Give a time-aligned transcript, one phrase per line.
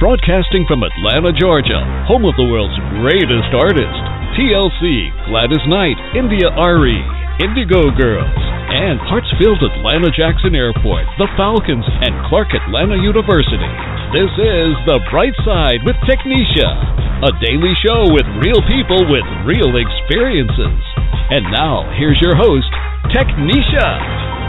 [0.00, 2.72] Broadcasting from Atlanta, Georgia, home of the world's
[3.04, 4.00] greatest artists,
[4.32, 7.04] TLC, Gladys Knight, India Arie,
[7.36, 8.40] Indigo Girls,
[8.72, 13.68] and Hartsfield Atlanta Jackson Airport, the Falcons, and Clark Atlanta University.
[14.16, 16.80] This is The Bright Side with Technisha,
[17.20, 20.80] a daily show with real people with real experiences.
[21.28, 22.72] And now, here's your host,
[23.12, 24.39] Technisha.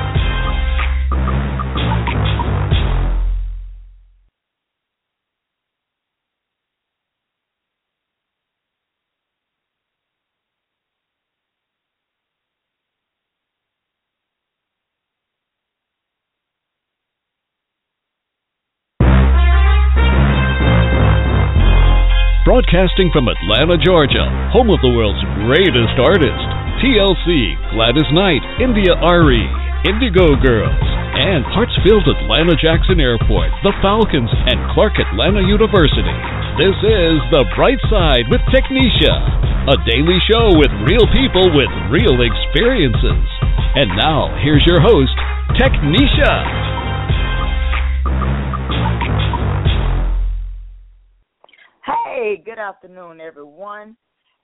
[22.62, 24.22] Broadcasting from Atlanta, Georgia,
[24.54, 25.18] home of the world's
[25.50, 26.46] greatest artists,
[26.78, 29.50] TLC, Gladys Knight, India Arie,
[29.90, 30.86] Indigo Girls,
[31.18, 36.14] and Hartsfield Atlanta Jackson Airport, the Falcons, and Clark Atlanta University.
[36.62, 39.10] This is The Bright Side with Technisha,
[39.66, 43.26] a daily show with real people with real experiences.
[43.74, 45.18] And now, here's your host,
[45.58, 46.61] Technisha.
[52.32, 53.98] Hey, good afternoon, everyone.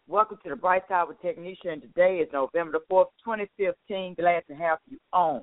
[0.10, 1.80] Welcome to the Bright Side with Technisha.
[1.80, 4.16] today is November the 4th, 2015.
[4.16, 5.42] Glad to have you on.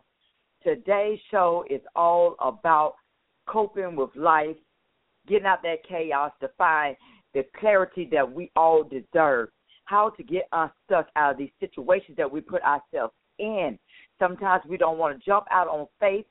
[0.62, 2.96] Today's show is all about
[3.46, 4.58] coping with life,
[5.26, 6.94] getting out that chaos to find
[7.32, 9.48] the clarity that we all deserve,
[9.86, 13.78] how to get unstuck out of these situations that we put ourselves in.
[14.18, 16.26] Sometimes we don't want to jump out on faith,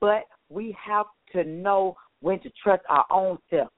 [0.00, 3.68] but we have to know when to trust our own self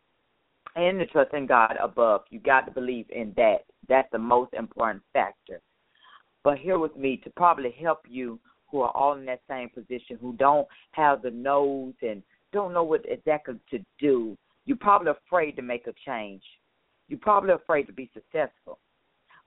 [0.77, 2.23] and to trust in God above.
[2.31, 3.65] You got to believe in that.
[3.89, 5.61] That's the most important factor.
[6.45, 8.39] But here with me to probably help you
[8.71, 12.23] who are all in that same position, who don't have the nose and
[12.53, 14.37] don't know what exactly to do.
[14.65, 16.43] You're probably afraid to make a change.
[17.09, 18.79] You're probably afraid to be successful.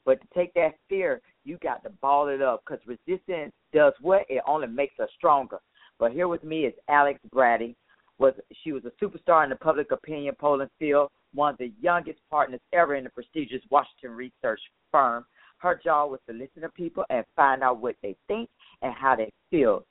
[0.06, 4.26] But to take that fear, you got to ball it up because resistance does what?
[4.30, 5.60] It only makes us stronger.
[6.00, 7.76] But here with me is Alex Bratty
[8.20, 12.20] was she was a superstar in the public opinion polling field, one of the youngest
[12.30, 15.26] partners ever in the prestigious Washington research firm.
[15.58, 18.50] Her job was to listen to people and find out what they think
[18.82, 19.86] and how they feel.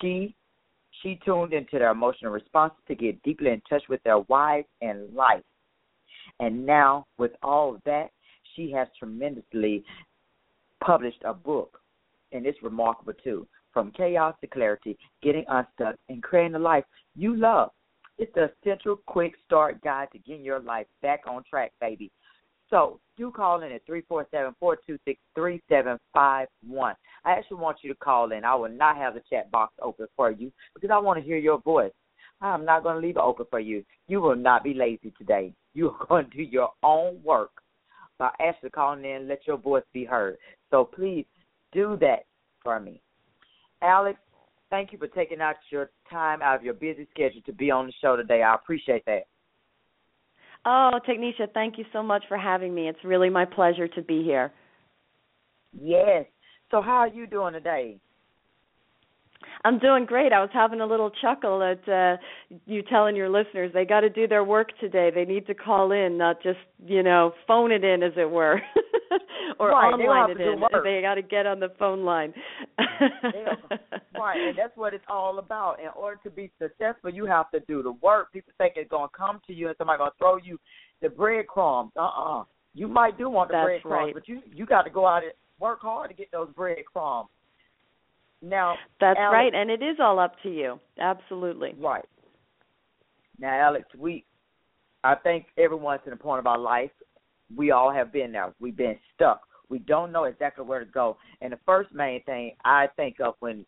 [0.00, 0.34] She
[1.02, 5.14] she tuned into their emotional responses to get deeply in touch with their whys and
[5.14, 5.42] life.
[6.40, 8.10] And now, with all of that,
[8.54, 9.84] she has tremendously
[10.84, 11.78] published a book,
[12.32, 13.46] and it's remarkable too.
[13.76, 17.72] From chaos to clarity, getting unstuck, and creating a life you love.
[18.16, 22.10] It's the essential quick start guide to getting your life back on track, baby.
[22.70, 26.94] So do call in at three four seven four two six three seven five one.
[27.26, 28.46] I actually want you to call in.
[28.46, 31.36] I will not have the chat box open for you because I want to hear
[31.36, 31.92] your voice.
[32.40, 33.84] I'm not going to leave it open for you.
[34.08, 35.52] You will not be lazy today.
[35.74, 37.50] You are going to do your own work
[38.18, 39.28] by actually calling in.
[39.28, 40.38] Let your voice be heard.
[40.70, 41.26] So please
[41.72, 42.20] do that
[42.64, 43.02] for me.
[43.82, 44.18] Alex,
[44.70, 47.86] thank you for taking out your time out of your busy schedule to be on
[47.86, 48.42] the show today.
[48.42, 49.26] I appreciate that.
[50.64, 52.88] Oh, Technisha, thank you so much for having me.
[52.88, 54.52] It's really my pleasure to be here.
[55.80, 56.26] Yes.
[56.70, 58.00] So how are you doing today?
[59.64, 60.32] I'm doing great.
[60.32, 62.16] I was having a little chuckle at uh
[62.66, 65.10] you telling your listeners they got to do their work today.
[65.14, 68.60] They need to call in, not just, you know, phone it in as it were.
[69.58, 70.60] or right, online it in.
[70.84, 72.32] They got to get on the phone line.
[72.78, 75.80] right, and that's what it's all about.
[75.80, 78.32] In order to be successful, you have to do the work.
[78.32, 80.58] People think it's going to come to you and somebody's going to throw you
[81.02, 81.92] the breadcrumbs.
[81.96, 82.44] Uh-uh.
[82.74, 84.14] You might do want the that's breadcrumbs, right.
[84.14, 87.28] but you you got to go out and work hard to get those breadcrumbs.
[88.42, 90.78] Now That's Alex, right, and it is all up to you.
[90.98, 91.74] Absolutely.
[91.78, 92.04] Right.
[93.38, 94.24] Now, Alex, we,
[95.04, 96.90] I think everyone's in a point of our life.
[97.54, 98.52] We all have been there.
[98.60, 99.42] We've been stuck.
[99.68, 101.16] We don't know exactly where to go.
[101.40, 103.64] And the first main thing I think of when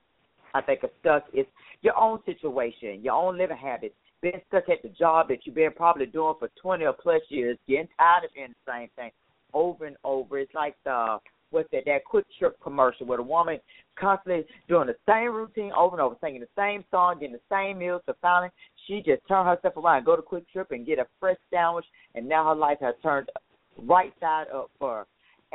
[0.54, 1.46] I think of stuck is
[1.82, 3.94] your own situation, your own living habits.
[4.20, 7.56] Being stuck at the job that you've been probably doing for 20 or plus years,
[7.68, 9.10] getting tired of doing the same thing
[9.54, 10.38] over and over.
[10.38, 11.18] It's like the
[11.50, 13.58] with that that quick trip commercial where the woman
[13.98, 17.78] constantly doing the same routine over and over, singing the same song, getting the same
[17.78, 18.02] meals.
[18.06, 18.50] So finally,
[18.86, 22.48] she just turned herself around, go to QuikTrip and get a fresh sandwich, and now
[22.48, 23.28] her life has turned
[23.76, 25.06] right side up for her.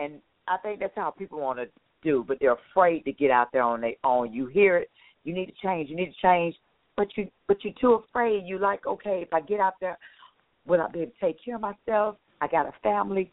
[0.03, 0.15] And
[0.47, 1.67] I think that's how people want to
[2.03, 4.33] do, but they're afraid to get out there on their own.
[4.33, 4.89] You hear it,
[5.23, 6.55] you need to change, you need to change,
[6.95, 8.43] but you but you're too afraid.
[8.45, 9.97] You like, okay, if I get out there,
[10.65, 12.17] will I be able to take care of myself?
[12.41, 13.31] I got a family.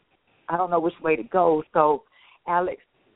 [0.49, 1.63] I don't know which way to go.
[1.73, 2.03] So,
[2.47, 2.81] Alex,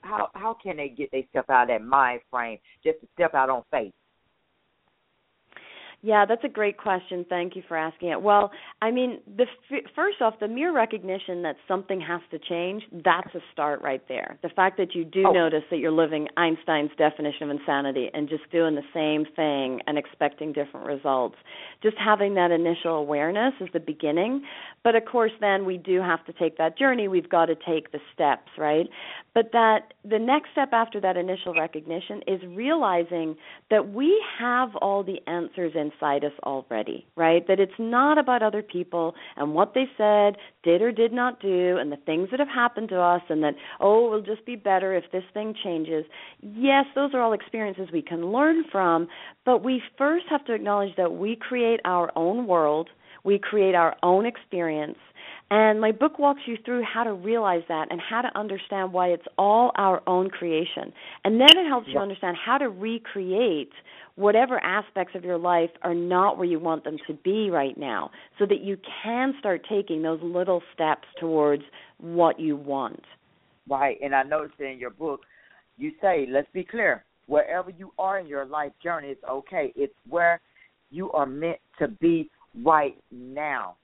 [0.00, 3.50] how how can they get themselves out of that mind frame just to step out
[3.50, 3.92] on faith?
[6.06, 7.26] Yeah, that's a great question.
[7.28, 8.22] Thank you for asking it.
[8.22, 9.46] Well, I mean, the
[9.96, 14.38] first off, the mere recognition that something has to change, that's a start right there.
[14.40, 15.32] The fact that you do oh.
[15.32, 19.98] notice that you're living Einstein's definition of insanity and just doing the same thing and
[19.98, 21.34] expecting different results.
[21.82, 24.44] Just having that initial awareness is the beginning.
[24.84, 27.08] But of course, then we do have to take that journey.
[27.08, 28.86] We've got to take the steps, right?
[29.34, 33.34] But that the next step after that initial recognition is realizing
[33.70, 37.46] that we have all the answers in inside us already, right?
[37.48, 41.76] That it's not about other people and what they said, did or did not do,
[41.78, 44.56] and the things that have happened to us, and that, oh, it will just be
[44.56, 46.04] better if this thing changes.
[46.40, 49.08] Yes, those are all experiences we can learn from,
[49.44, 52.88] but we first have to acknowledge that we create our own world,
[53.24, 54.98] we create our own experience.
[55.48, 59.08] And my book walks you through how to realize that and how to understand why
[59.08, 60.92] it's all our own creation.
[61.24, 63.70] And then it helps you understand how to recreate
[64.16, 68.10] whatever aspects of your life are not where you want them to be right now
[68.40, 71.62] so that you can start taking those little steps towards
[71.98, 73.04] what you want.
[73.68, 75.20] Right, and I noticed in your book
[75.76, 79.72] you say, let's be clear, wherever you are in your life journey, it's okay.
[79.76, 80.40] It's where
[80.90, 82.30] you are meant to be
[82.64, 83.76] right now.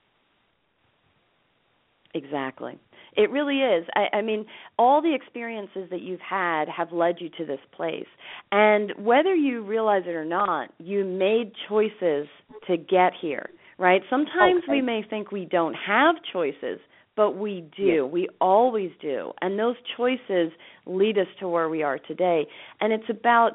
[2.14, 2.78] Exactly.
[3.16, 3.86] It really is.
[3.94, 4.46] I, I mean,
[4.78, 8.06] all the experiences that you've had have led you to this place.
[8.50, 12.26] And whether you realize it or not, you made choices
[12.66, 14.02] to get here, right?
[14.08, 14.72] Sometimes okay.
[14.72, 16.80] we may think we don't have choices,
[17.16, 18.04] but we do.
[18.04, 18.12] Yes.
[18.12, 19.32] We always do.
[19.42, 20.50] And those choices
[20.86, 22.46] lead us to where we are today.
[22.80, 23.52] And it's about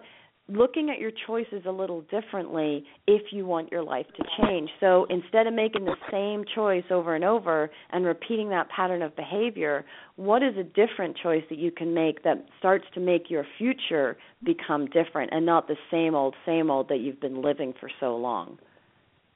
[0.50, 4.70] looking at your choices a little differently if you want your life to change.
[4.80, 9.16] So instead of making the same choice over and over and repeating that pattern of
[9.16, 9.86] behavior,
[10.16, 14.18] what is a different choice that you can make that starts to make your future
[14.44, 18.16] become different and not the same old, same old that you've been living for so
[18.16, 18.58] long?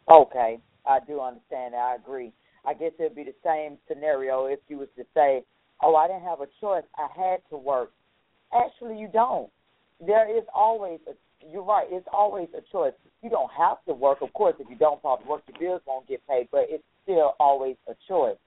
[0.09, 1.75] Okay, I do understand.
[1.75, 2.31] I agree.
[2.65, 5.43] I guess it would be the same scenario if you was to say,
[5.81, 6.83] "Oh, I didn't have a choice.
[6.95, 7.91] I had to work."
[8.53, 9.51] Actually, you don't
[10.05, 11.13] there is always a
[11.49, 12.93] you're right, it's always a choice.
[13.23, 16.07] You don't have to work, of course, if you don't probably work your bills won't
[16.07, 18.37] get paid, but it's still always a choice.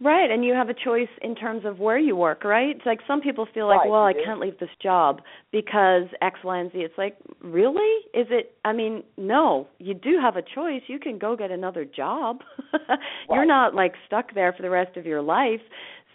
[0.00, 2.74] Right, and you have a choice in terms of where you work, right?
[2.76, 5.20] It's like some people feel like, right, well, I can't leave this job
[5.52, 6.78] because X, Y, and Z.
[6.78, 8.00] It's like, really?
[8.12, 8.56] Is it?
[8.64, 9.68] I mean, no.
[9.78, 10.82] You do have a choice.
[10.88, 12.40] You can go get another job.
[13.30, 15.60] You're not like stuck there for the rest of your life.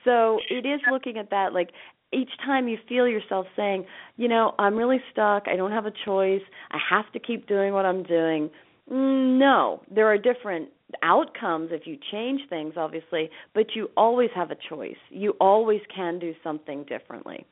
[0.03, 1.69] So it is looking at that like
[2.11, 3.85] each time you feel yourself saying,
[4.17, 6.41] you know, I'm really stuck, I don't have a choice,
[6.71, 8.49] I have to keep doing what I'm doing.
[8.91, 10.69] Mm, no, there are different
[11.03, 14.97] outcomes if you change things, obviously, but you always have a choice.
[15.09, 17.45] You always can do something differently.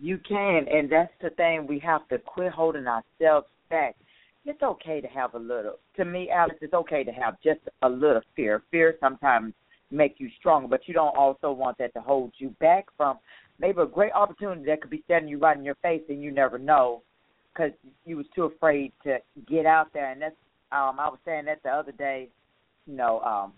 [0.00, 1.66] You can, and that's the thing.
[1.68, 3.94] We have to quit holding ourselves back.
[4.44, 5.74] It's okay to have a little.
[5.96, 8.64] To me, Alex, it's okay to have just a little fear.
[8.72, 9.54] Fear sometimes
[9.92, 13.18] make you stronger, but you don't also want that to hold you back from
[13.58, 16.30] maybe a great opportunity that could be staring you right in your face and you
[16.30, 17.02] never know
[17.52, 17.72] because
[18.04, 19.18] you was too afraid to
[19.48, 20.10] get out there.
[20.10, 20.34] And that's
[20.72, 22.28] um I was saying that the other day.
[22.86, 23.52] You know, um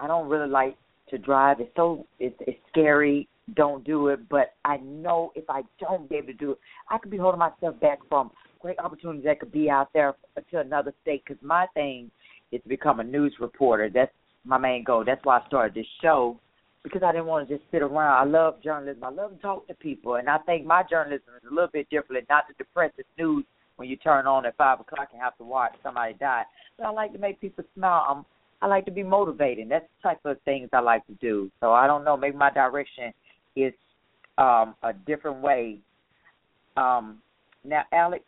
[0.00, 0.76] I don't really like
[1.10, 1.60] to drive.
[1.60, 3.28] It's so it's it's scary.
[3.54, 4.28] Don't do it.
[4.28, 6.58] But I know if I don't be able to do it,
[6.90, 10.14] I could be holding myself back from great opportunities that could be out there
[10.50, 11.22] to another state.
[11.26, 12.10] Because my thing
[12.50, 13.90] is to become a news reporter.
[13.92, 14.12] That's
[14.44, 15.04] my main goal.
[15.04, 16.38] That's why I started this show
[16.82, 18.28] because I didn't want to just sit around.
[18.28, 19.02] I love journalism.
[19.02, 21.88] I love to talk to people, and I think my journalism is a little bit
[21.90, 22.28] different.
[22.28, 23.44] Not the depressive news
[23.76, 26.42] when you turn on at five o'clock and have to watch somebody die.
[26.76, 28.06] But I like to make people smile.
[28.08, 28.24] I'm,
[28.60, 29.68] I like to be motivating.
[29.68, 31.50] That's the type of things I like to do.
[31.60, 32.16] So I don't know.
[32.16, 33.12] Maybe my direction
[33.56, 33.72] is
[34.38, 35.78] um, a different way.
[36.76, 37.18] Um,
[37.64, 38.24] now, Alex,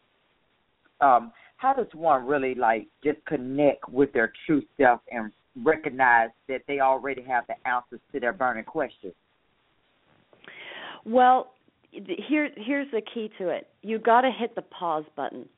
[1.01, 5.31] um, how does one really like just connect with their true self and
[5.65, 9.15] recognize that they already have the answers to their burning questions?
[11.05, 11.53] Well,
[11.93, 13.69] here here's the key to it.
[13.83, 15.49] You got to hit the pause button.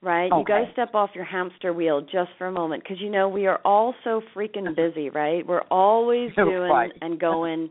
[0.00, 0.30] right?
[0.32, 0.38] Okay.
[0.38, 3.28] You got to step off your hamster wheel just for a moment because you know
[3.28, 5.46] we are all so freaking busy, right?
[5.46, 6.92] We're always doing Right.
[7.00, 7.70] and going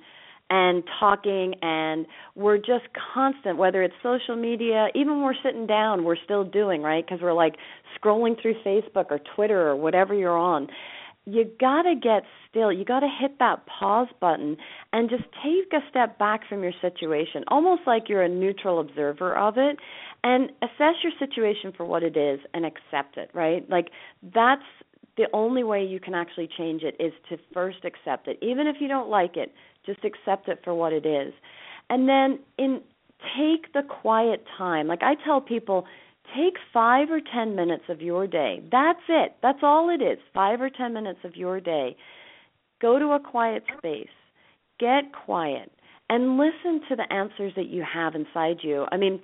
[0.53, 2.83] and talking and we're just
[3.13, 7.21] constant whether it's social media even when we're sitting down we're still doing right because
[7.21, 7.55] we're like
[7.97, 10.67] scrolling through facebook or twitter or whatever you're on
[11.25, 12.71] you got to get still.
[12.71, 14.57] You got to hit that pause button
[14.91, 19.37] and just take a step back from your situation almost like you're a neutral observer
[19.37, 19.77] of it
[20.23, 23.69] and assess your situation for what it is and accept it right?
[23.69, 23.89] Like
[24.33, 24.63] that's
[25.17, 28.39] the only way you can actually change it is to first accept it.
[28.41, 29.53] Even if you don't like it
[29.85, 31.33] just accept it for what it is.
[31.89, 32.81] And then in
[33.37, 34.87] take the quiet time.
[34.87, 35.85] Like i tell people
[36.35, 38.61] take 5 or 10 minutes of your day.
[38.71, 39.35] That's it.
[39.41, 40.17] That's all it is.
[40.33, 41.95] 5 or 10 minutes of your day.
[42.81, 44.07] Go to a quiet space.
[44.79, 45.71] Get quiet
[46.09, 48.85] and listen to the answers that you have inside you.
[48.91, 49.21] I mean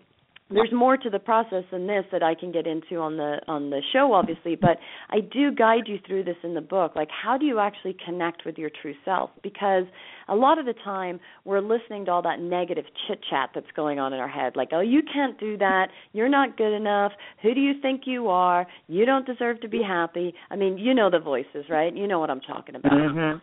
[0.49, 3.69] there's more to the process than this that I can get into on the on
[3.69, 4.77] the show obviously but
[5.09, 6.95] I do guide you through this in the book.
[6.95, 9.31] Like how do you actually connect with your true self?
[9.43, 9.83] Because
[10.27, 13.99] a lot of the time we're listening to all that negative chit chat that's going
[13.99, 14.55] on in our head.
[14.55, 15.87] Like oh you can't do that.
[16.13, 17.11] You're not good enough.
[17.43, 18.65] Who do you think you are?
[18.87, 20.33] You don't deserve to be happy.
[20.49, 21.95] I mean you know the voices right?
[21.95, 22.93] You know what I'm talking about.
[22.93, 23.41] Mhm.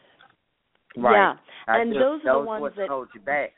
[0.96, 1.12] Right.
[1.12, 1.34] yeah.
[1.66, 3.52] I and those are the ones that hold you back.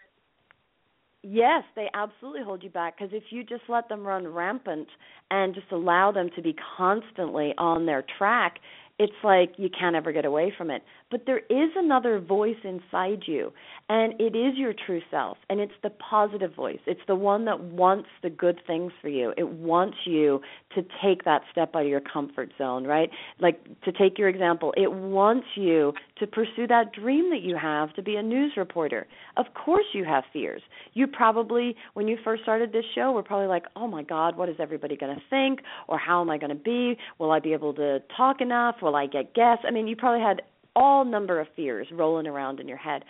[1.29, 4.87] Yes, they absolutely hold you back because if you just let them run rampant
[5.33, 8.61] and just allow them to be constantly on their track,
[9.01, 10.83] it's like you can't ever get away from it.
[11.09, 13.53] But there is another voice inside you,
[13.89, 16.81] and it is your true self, and it's the positive voice.
[16.85, 19.33] It's the one that wants the good things for you.
[19.37, 20.41] It wants you
[20.75, 23.09] to take that step out of your comfort zone, right?
[23.39, 27.95] Like to take your example, it wants you to pursue that dream that you have
[27.95, 29.07] to be a news reporter.
[29.37, 30.63] Of course you have fears.
[30.95, 34.49] You probably when you first started this show were probably like, "Oh my god, what
[34.49, 36.99] is everybody going to think?" or "How am I going to be?
[37.19, 38.83] Will I be able to talk enough?
[38.83, 40.43] Will I get guests?" I mean, you probably had
[40.77, 43.03] all number of fears rolling around in your head.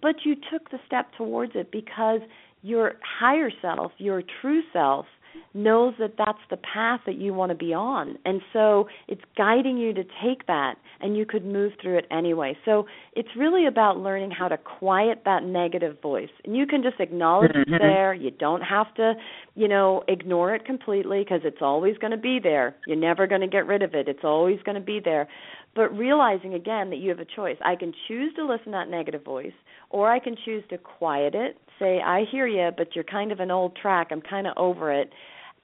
[0.00, 2.20] But you took the step towards it because
[2.62, 5.06] your higher self, your true self,
[5.52, 8.16] knows that that's the path that you want to be on.
[8.24, 12.56] And so it's guiding you to take that and you could move through it anyway.
[12.64, 16.30] So it's really about learning how to quiet that negative voice.
[16.44, 17.78] And you can just acknowledge it's Mhm.
[17.78, 18.14] there.
[18.14, 19.16] You don't have to,
[19.56, 22.76] you know, ignore it completely because it's always going to be there.
[22.86, 24.08] You're never going to get rid of it.
[24.08, 25.26] It's always going to be there.
[25.74, 27.56] But realizing again that you have a choice.
[27.64, 29.52] I can choose to listen to that negative voice
[29.90, 33.40] or I can choose to quiet it, say, I hear you, but you're kind of
[33.40, 34.08] an old track.
[34.10, 35.10] I'm kind of over it.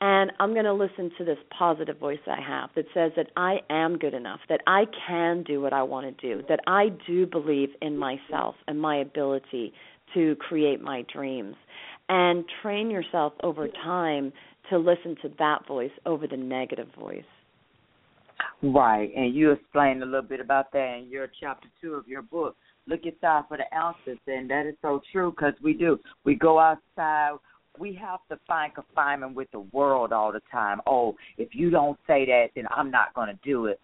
[0.00, 3.58] And I'm going to listen to this positive voice I have that says that I
[3.68, 7.26] am good enough, that I can do what I want to do, that I do
[7.26, 9.74] believe in myself and my ability
[10.14, 11.54] to create my dreams.
[12.08, 14.32] And train yourself over time
[14.70, 17.22] to listen to that voice over the negative voice.
[18.62, 22.22] Right, and you explained a little bit about that in your chapter two of your
[22.22, 22.56] book.
[22.86, 25.98] Look inside for the ounces, and that is so true because we do.
[26.24, 27.38] We go outside.
[27.78, 30.80] We have to find confinement with the world all the time.
[30.86, 33.80] Oh, if you don't say that, then I'm not going to do it.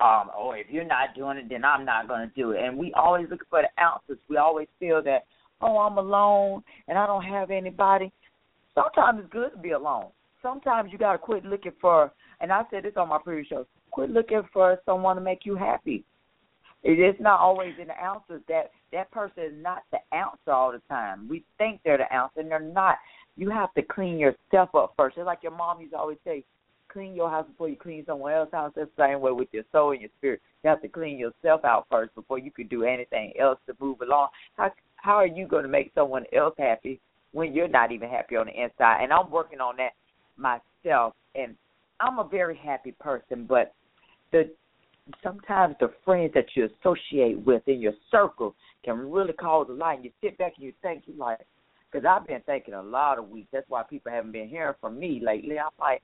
[0.00, 2.62] Um, or if you're not doing it, then I'm not going to do it.
[2.62, 4.18] And we always look for the ounces.
[4.28, 5.24] We always feel that,
[5.60, 8.12] oh, I'm alone and I don't have anybody.
[8.74, 10.06] Sometimes it's good to be alone.
[10.40, 13.66] Sometimes you got to quit looking for, and I said this on my previous show,
[13.90, 16.04] quit looking for someone to make you happy.
[16.82, 20.72] It is not always in the ounces that that person is not the answer all
[20.72, 21.28] the time.
[21.28, 22.96] We think they're the answer, and they're not.
[23.36, 25.16] You have to clean yourself up first.
[25.16, 26.44] It's like your mom used to always say,
[26.88, 28.72] clean your house before you clean someone else's house.
[28.76, 30.40] It's the same way with your soul and your spirit.
[30.62, 34.00] You have to clean yourself out first before you can do anything else to move
[34.00, 34.28] along.
[34.56, 37.00] How how are you going to make someone else happy
[37.32, 39.02] when you're not even happy on the inside?
[39.02, 39.92] And I'm working on that
[40.36, 41.14] myself.
[41.34, 41.54] And
[42.00, 43.74] I'm a very happy person, but
[44.32, 44.50] the
[45.22, 48.54] sometimes the friends that you associate with in your circle
[48.84, 49.96] can really cause a lot.
[49.96, 51.38] And you sit back and you think, you like,
[51.90, 53.48] because I've been thinking a lot of weeks.
[53.52, 55.58] That's why people haven't been hearing from me lately.
[55.58, 56.02] I'm like,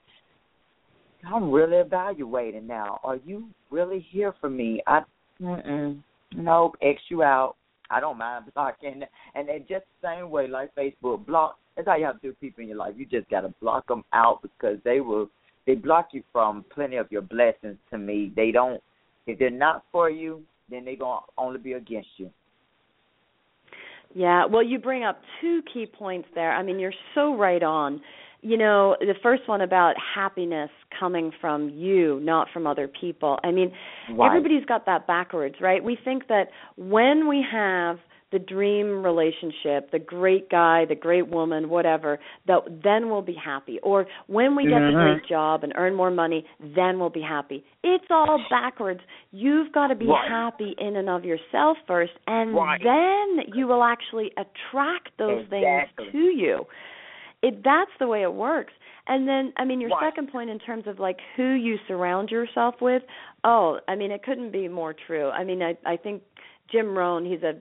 [1.26, 3.00] I'm really evaluating now.
[3.04, 4.82] Are you really here for me?
[4.86, 5.02] I,
[5.40, 6.02] mm-mm,
[6.34, 7.56] nope, X you out.
[7.90, 9.02] I don't mind blocking.
[9.34, 11.58] And then just the same way, like Facebook, block.
[11.76, 12.94] That's how you have to do people in your life.
[12.96, 15.28] You just got to block them out because they will.
[15.66, 17.78] They block you from plenty of your blessings.
[17.90, 18.82] To me, they don't.
[19.26, 22.30] If they're not for you, then they're gonna only be against you.
[24.14, 26.52] Yeah, well, you bring up two key points there.
[26.52, 28.00] I mean, you're so right on.
[28.42, 33.38] You know, the first one about happiness coming from you, not from other people.
[33.42, 33.72] I mean,
[34.10, 34.28] Right.
[34.28, 35.82] everybody's got that backwards, right?
[35.82, 37.98] We think that when we have
[38.34, 43.78] the dream relationship, the great guy, the great woman, whatever, that then we'll be happy.
[43.80, 44.98] Or when we get mm-hmm.
[44.98, 47.64] the great job and earn more money, then we'll be happy.
[47.84, 49.00] It's all backwards.
[49.30, 50.28] You've got to be right.
[50.28, 52.80] happy in and of yourself first, and right.
[52.82, 56.06] then you will actually attract those exactly.
[56.06, 56.64] things to you.
[57.40, 58.72] It that's the way it works.
[59.06, 60.10] And then, I mean, your right.
[60.10, 63.02] second point in terms of like who you surround yourself with.
[63.44, 65.28] Oh, I mean, it couldn't be more true.
[65.28, 66.22] I mean, I I think
[66.70, 67.54] Jim Rohn, he's a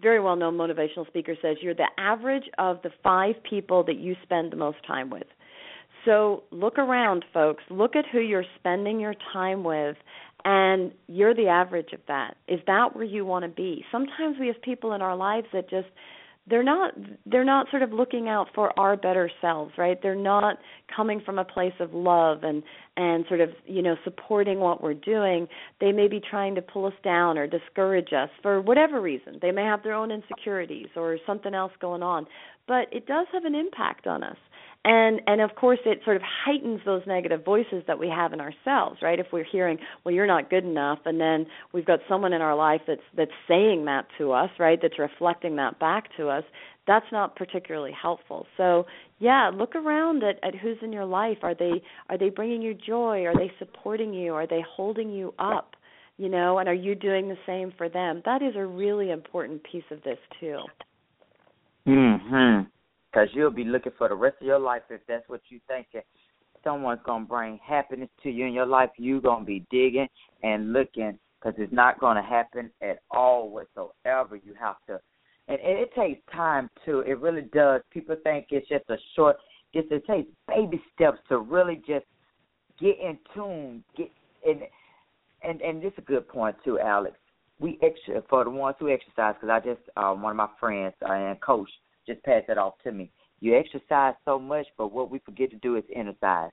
[0.00, 4.52] very well-known motivational speaker, says you're the average of the five people that you spend
[4.52, 5.26] the most time with.
[6.04, 7.62] So look around, folks.
[7.70, 9.96] Look at who you're spending your time with,
[10.44, 12.36] and you're the average of that.
[12.46, 13.84] Is that where you want to be?
[13.90, 15.88] Sometimes we have people in our lives that just
[16.48, 16.94] they're not
[17.26, 19.98] they're not sort of looking out for our better selves right?
[20.02, 20.58] They're not
[20.94, 22.62] coming from a place of love and
[22.96, 25.48] and sort of you know supporting what we're doing.
[25.80, 29.38] They may be trying to pull us down or discourage us for whatever reason.
[29.40, 32.26] They may have their own insecurities or something else going on
[32.68, 34.36] but it does have an impact on us
[34.88, 38.40] and and of course it sort of heightens those negative voices that we have in
[38.40, 39.20] ourselves right?
[39.20, 42.56] If we're hearing well you're not good enough and then we've got someone in our
[42.56, 44.78] life that's that's saying that to us right?
[44.80, 46.44] That's reflecting that back to us
[46.86, 48.46] that's not particularly helpful.
[48.56, 48.86] So
[49.18, 51.38] yeah look around at at who's in your life.
[51.42, 53.26] Are they are they bringing you joy?
[53.26, 54.32] Are they supporting you?
[54.34, 55.74] Are they holding you up
[56.16, 56.58] you know?
[56.58, 58.22] And are you doing the same for them?
[58.24, 60.60] That is a really important piece of this too.
[61.86, 62.66] Mhm
[63.10, 65.86] because you'll be looking for the rest of your life if that's what you think
[66.64, 68.90] someone's going to bring happiness to you in your life.
[68.96, 70.08] You're going to be digging
[70.42, 74.36] and looking because it's not going to happen at all whatsoever.
[74.36, 74.98] You have to,
[75.48, 77.00] and it, it takes time too.
[77.00, 77.82] It really does.
[77.90, 79.36] People think it's just a short.
[79.74, 82.06] Just it takes baby steps to really just
[82.80, 83.84] get in tune.
[83.96, 84.10] Get
[84.46, 84.62] and
[85.42, 87.16] and and this is a good point too, Alex.
[87.60, 90.94] We extra for the ones who exercise because I just um, one of my friends
[91.08, 91.70] uh, and coach
[92.08, 93.10] just pass that off to me.
[93.40, 96.50] You exercise so much, but what we forget to do is exercise.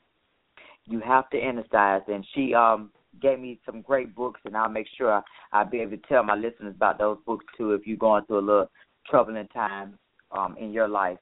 [0.86, 4.88] You have to exercise, and she um gave me some great books, and I'll make
[4.98, 8.26] sure I'll be able to tell my listeners about those books too if you're going
[8.26, 8.72] through a little
[9.10, 9.98] troubling time
[10.32, 11.18] um in your life.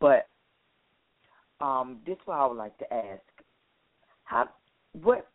[0.00, 0.28] But
[1.60, 3.22] um this is what I would like to ask.
[4.24, 4.48] How
[4.92, 5.28] what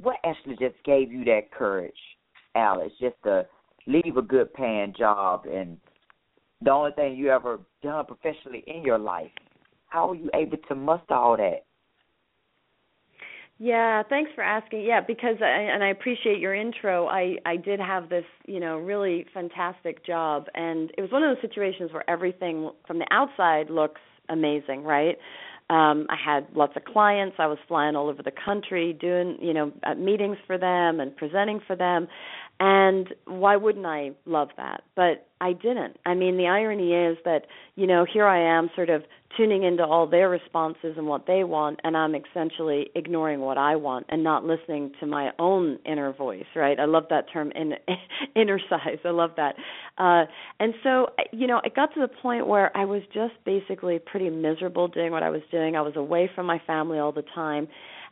[0.00, 1.92] what actually just gave you that courage,
[2.54, 3.44] Alice, just to
[3.86, 5.78] leave a good paying job and
[6.60, 9.30] the only thing you ever done professionally in your life.
[9.86, 11.64] How are you able to muster all that?
[13.60, 14.82] Yeah, thanks for asking.
[14.82, 17.08] Yeah, because I, and I appreciate your intro.
[17.08, 21.34] I I did have this, you know, really fantastic job and it was one of
[21.36, 25.16] those situations where everything from the outside looks amazing, right?
[25.70, 27.36] Um I had lots of clients.
[27.40, 31.60] I was flying all over the country doing, you know, meetings for them and presenting
[31.66, 32.06] for them.
[32.60, 34.82] And why wouldn't I love that?
[34.94, 35.96] But I didn't.
[36.04, 37.46] I mean, the irony is that,
[37.76, 39.02] you know, here I am sort of
[39.36, 43.76] tuning into all their responses and what they want, and I'm essentially ignoring what I
[43.76, 46.80] want and not listening to my own inner voice, right?
[46.80, 47.74] I love that term, in,
[48.36, 48.98] inner size.
[49.04, 49.54] I love that.
[49.98, 50.24] Uh,
[50.58, 54.30] and so, you know, it got to the point where I was just basically pretty
[54.30, 55.76] miserable doing what I was doing.
[55.76, 57.68] I was away from my family all the time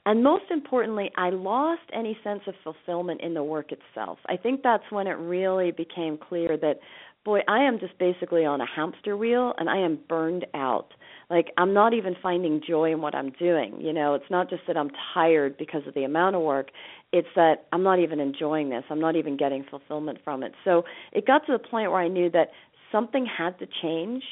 [0.07, 4.19] and most importantly, I lost any sense of fulfillment in the work itself.
[4.29, 6.79] I think that's when it really became clear that,
[7.27, 10.95] boy, I am just basically on a hamster wheel and I am burned out.
[11.29, 13.81] Like, I'm not even finding joy in what I'm doing.
[13.81, 16.69] You know, it's not just that I'm tired because of the amount of work,
[17.13, 18.85] it's that I'm not even enjoying this.
[18.89, 20.53] I'm not even getting fulfillment from it.
[20.65, 22.51] So it got to the point where I knew that
[22.93, 24.23] something had to change.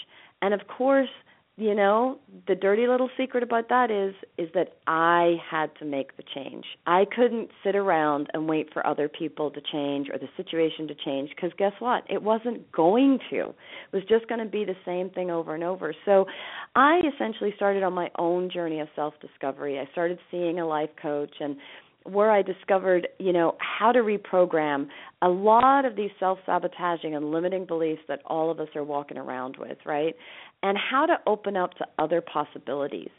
[0.41, 1.09] And of course,
[1.57, 6.17] you know the dirty little secret about that is is that i had to make
[6.17, 6.65] the change.
[6.87, 10.95] I couldn't sit around and wait for other people to change or the situation to
[10.95, 12.05] change because guess what?
[12.09, 13.41] It wasn't going to.
[13.51, 15.95] It was just going to be the same thing over and over.
[16.05, 16.27] So
[16.75, 20.91] i essentially started on my own journey of self discovery i started seeing a life
[21.01, 21.57] coach and
[22.05, 24.89] where I discovered, you know, how to reprogram
[25.23, 29.57] a lot of these self-sabotaging and limiting beliefs that all of us are walking around
[29.59, 30.15] with, right?
[30.63, 33.11] And how to open up to other possibilities.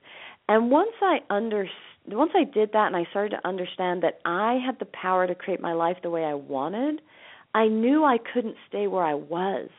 [0.48, 1.68] And once I under
[2.08, 5.34] once I did that and I started to understand that I had the power to
[5.34, 7.02] create my life the way I wanted,
[7.56, 9.70] I knew I couldn't stay where I was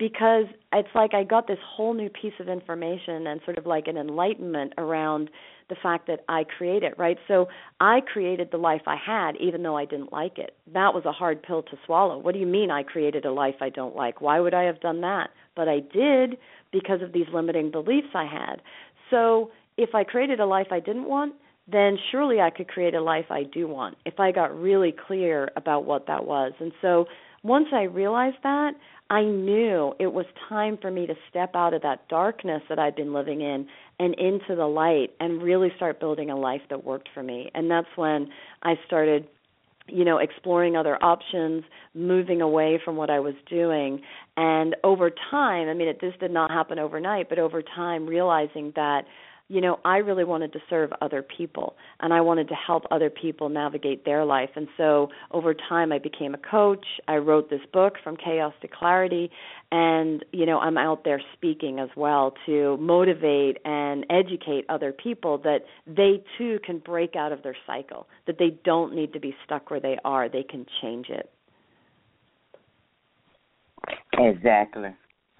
[0.00, 3.86] because it's like I got this whole new piece of information and sort of like
[3.86, 5.30] an enlightenment around
[5.70, 7.16] the fact that I created, right?
[7.26, 7.48] So
[7.80, 10.54] I created the life I had even though I didn't like it.
[10.74, 12.18] That was a hard pill to swallow.
[12.18, 14.20] What do you mean I created a life I don't like?
[14.20, 15.30] Why would I have done that?
[15.56, 16.36] But I did
[16.70, 18.60] because of these limiting beliefs I had.
[19.08, 21.34] So if I created a life I didn't want,
[21.70, 25.50] then surely I could create a life I do want if I got really clear
[25.56, 26.52] about what that was.
[26.60, 27.06] And so
[27.42, 28.72] once I realized that,
[29.08, 32.94] I knew it was time for me to step out of that darkness that I'd
[32.94, 33.66] been living in
[33.98, 37.50] and into the light and really start building a life that worked for me.
[37.54, 38.28] And that's when
[38.62, 39.26] I started
[39.92, 44.00] you know exploring other options moving away from what i was doing
[44.36, 48.72] and over time i mean it this did not happen overnight but over time realizing
[48.76, 49.02] that
[49.50, 53.10] you know, I really wanted to serve other people and I wanted to help other
[53.10, 54.50] people navigate their life.
[54.54, 56.86] And so over time I became a coach.
[57.08, 59.28] I wrote this book from chaos to clarity
[59.72, 65.38] and, you know, I'm out there speaking as well to motivate and educate other people
[65.38, 69.34] that they too can break out of their cycle, that they don't need to be
[69.44, 71.28] stuck where they are, they can change it.
[74.12, 74.90] Exactly.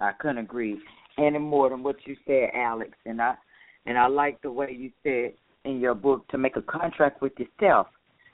[0.00, 0.80] I couldn't agree
[1.16, 2.90] any more than what you said, Alex.
[3.06, 3.34] And I
[3.86, 7.32] and I like the way you said in your book to make a contract with
[7.38, 7.86] yourself.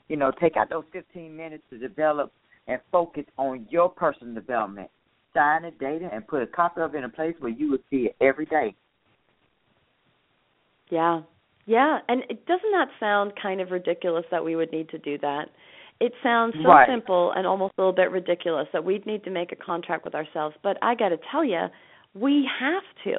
[0.07, 2.31] You know, take out those 15 minutes to develop
[2.67, 4.89] and focus on your personal development.
[5.33, 7.71] Sign it, date it, and put a copy of it in a place where you
[7.71, 8.75] will see it every day.
[10.89, 11.21] Yeah.
[11.65, 11.99] Yeah.
[12.07, 15.49] And it, doesn't that sound kind of ridiculous that we would need to do that?
[15.99, 16.87] It sounds so right.
[16.87, 20.15] simple and almost a little bit ridiculous that we'd need to make a contract with
[20.15, 20.55] ourselves.
[20.61, 21.65] But I got to tell you,
[22.19, 23.15] we have to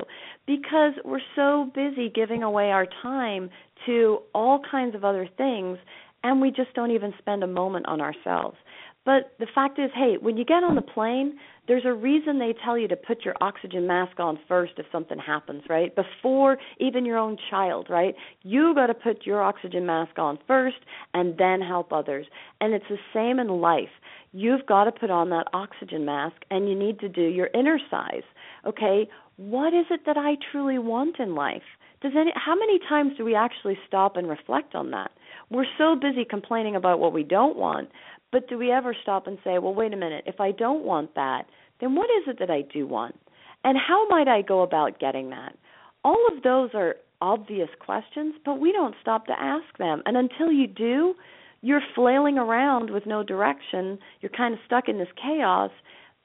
[0.46, 3.50] because we're so busy giving away our time
[3.86, 5.78] to all kinds of other things
[6.24, 8.56] and we just don't even spend a moment on ourselves.
[9.04, 12.54] But the fact is, hey, when you get on the plane, there's a reason they
[12.64, 15.94] tell you to put your oxygen mask on first if something happens, right?
[15.94, 18.14] Before even your own child, right?
[18.42, 20.76] You got to put your oxygen mask on first
[21.14, 22.26] and then help others.
[22.60, 23.88] And it's the same in life.
[24.32, 27.78] You've got to put on that oxygen mask and you need to do your inner
[27.90, 28.24] size
[28.66, 31.62] okay, what is it that I truly want in life?
[32.00, 35.10] Does any how many times do we actually stop and reflect on that?
[35.50, 37.90] We're so busy complaining about what we don't want,
[38.30, 41.14] but do we ever stop and say, well, wait a minute, if I don't want
[41.14, 41.44] that,
[41.80, 43.18] then what is it that I do want?
[43.64, 45.56] And how might I go about getting that?
[46.04, 50.02] All of those are obvious questions, but we don't stop to ask them.
[50.06, 51.14] And until you do,
[51.60, 53.98] you're flailing around with no direction.
[54.20, 55.70] You're kind of stuck in this chaos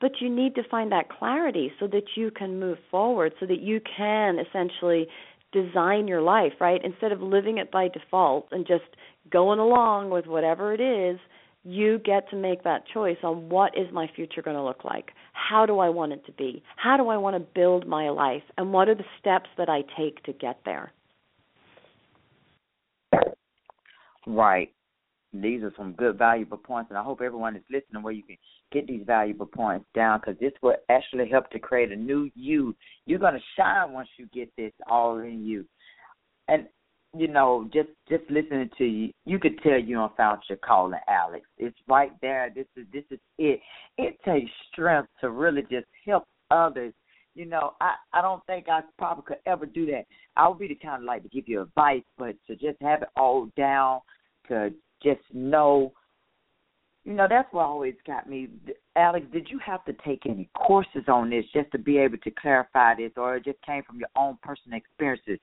[0.03, 3.61] but you need to find that clarity so that you can move forward so that
[3.61, 5.07] you can essentially
[5.53, 6.81] design your life right?
[6.83, 8.83] Instead of living it by default and just
[9.31, 11.17] going along with whatever it is
[11.63, 15.11] you get to make that choice on what is my future going to look like?
[15.31, 16.61] How do i want it to be?
[16.75, 18.43] How do i want to build my life?
[18.57, 20.91] And what are the steps that i take to get there?
[24.27, 24.69] Right
[25.41, 28.37] these are some good valuable points and i hope everyone is listening where you can
[28.73, 32.75] get these valuable points down because this will actually help to create a new you.
[33.05, 35.65] You're to shine once you get this all in you.
[36.47, 36.67] And
[37.15, 40.99] you know, just just listening to you, you could tell you don't found your calling,
[41.07, 41.45] Alex.
[41.59, 42.51] It's right there.
[42.53, 43.59] This is this is it.
[43.99, 46.93] It takes strength to really just help others.
[47.35, 50.05] You know, I I don't think I probably could ever do that.
[50.35, 53.03] I would be the kind of like to give you advice, but to just have
[53.03, 53.99] it all down,
[54.47, 54.71] to
[55.03, 55.93] just know
[57.05, 58.47] you know, that's what always got me.
[58.95, 62.31] Alex, did you have to take any courses on this just to be able to
[62.31, 65.39] clarify this, or it just came from your own personal experiences?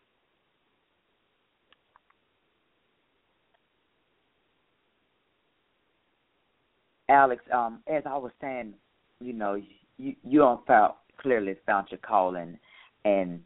[7.10, 8.72] Alex, um, as I was saying,
[9.20, 9.60] you know,
[9.98, 12.58] you you all found clearly found your calling,
[13.04, 13.40] and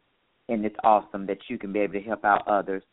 [0.49, 2.85] and it's awesome that you can be able to help out others.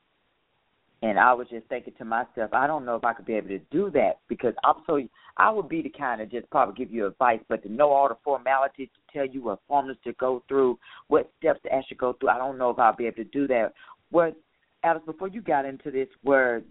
[1.04, 3.48] And I was just thinking to myself, I don't know if I could be able
[3.50, 5.02] to do that because I'm so
[5.38, 8.08] I would be the kind of just probably give you advice, but to know all
[8.08, 12.14] the formalities to tell you what formulas to go through, what steps to actually go
[12.14, 13.74] through, I don't know if I'll be able to do that.
[14.12, 14.36] What
[14.84, 16.62] Alice, before you got into this, were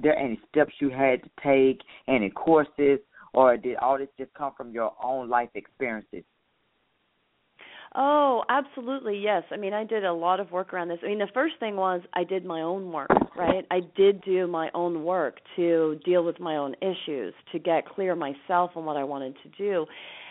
[0.00, 2.98] there any steps you had to take, any courses,
[3.34, 6.24] or did all this just come from your own life experiences?
[7.94, 9.18] Oh, absolutely.
[9.18, 9.42] Yes.
[9.50, 10.98] I mean, I did a lot of work around this.
[11.02, 13.66] I mean, the first thing was I did my own work, right?
[13.70, 18.14] I did do my own work to deal with my own issues, to get clear
[18.16, 19.84] myself on what I wanted to do.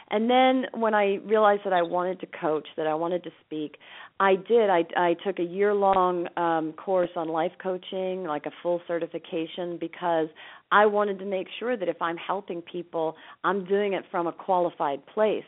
[0.10, 3.78] And then when I realized that I wanted to coach, that I wanted to speak,
[4.20, 4.70] I did.
[4.70, 9.78] I I took a year long um course on life coaching, like a full certification
[9.80, 10.28] because
[10.72, 14.34] I wanted to make sure that if I'm helping people, I'm doing it from a
[14.34, 15.46] qualified place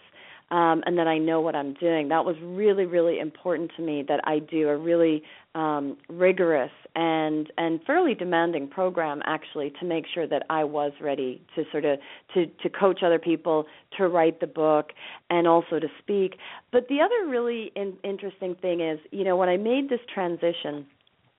[0.54, 2.10] um, and that I know what I'm doing.
[2.10, 5.24] That was really, really important to me that I do a really
[5.56, 11.42] um, rigorous and and fairly demanding program actually to make sure that I was ready
[11.56, 11.98] to sort of
[12.36, 13.66] to to coach other people,
[13.98, 14.92] to write the book,
[15.32, 16.36] and also to speak.
[16.72, 20.86] But the other really in, interesting thing is, you know, when I made this transition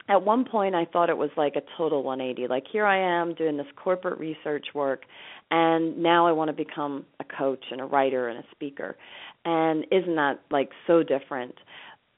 [0.08, 2.48] at one point I thought it was like a total 180.
[2.48, 5.02] Like here I am doing this corporate research work
[5.50, 8.96] and now I want to become a coach and a writer and a speaker.
[9.44, 11.54] And isn't that like so different?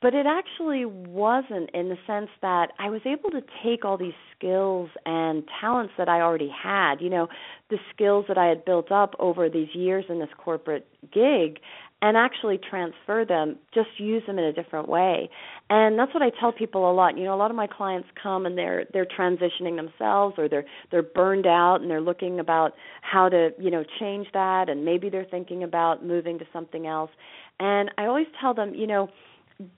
[0.03, 4.15] But it actually wasn't in the sense that I was able to take all these
[4.37, 7.29] skills and talents that I already had, you know,
[7.71, 11.61] the skills that I had built up over these years in this corporate gig
[12.07, 15.29] and actually transfer them, just use them in a different way.
[15.69, 17.19] And that's what I tell people a lot.
[17.19, 20.65] You know, a lot of my clients come and they're they're transitioning themselves or they're
[20.93, 25.11] they're burned out and they're looking about how to, you know, change that and maybe
[25.11, 27.11] they're thinking about moving to something else.
[27.59, 29.09] And I always tell them, you know,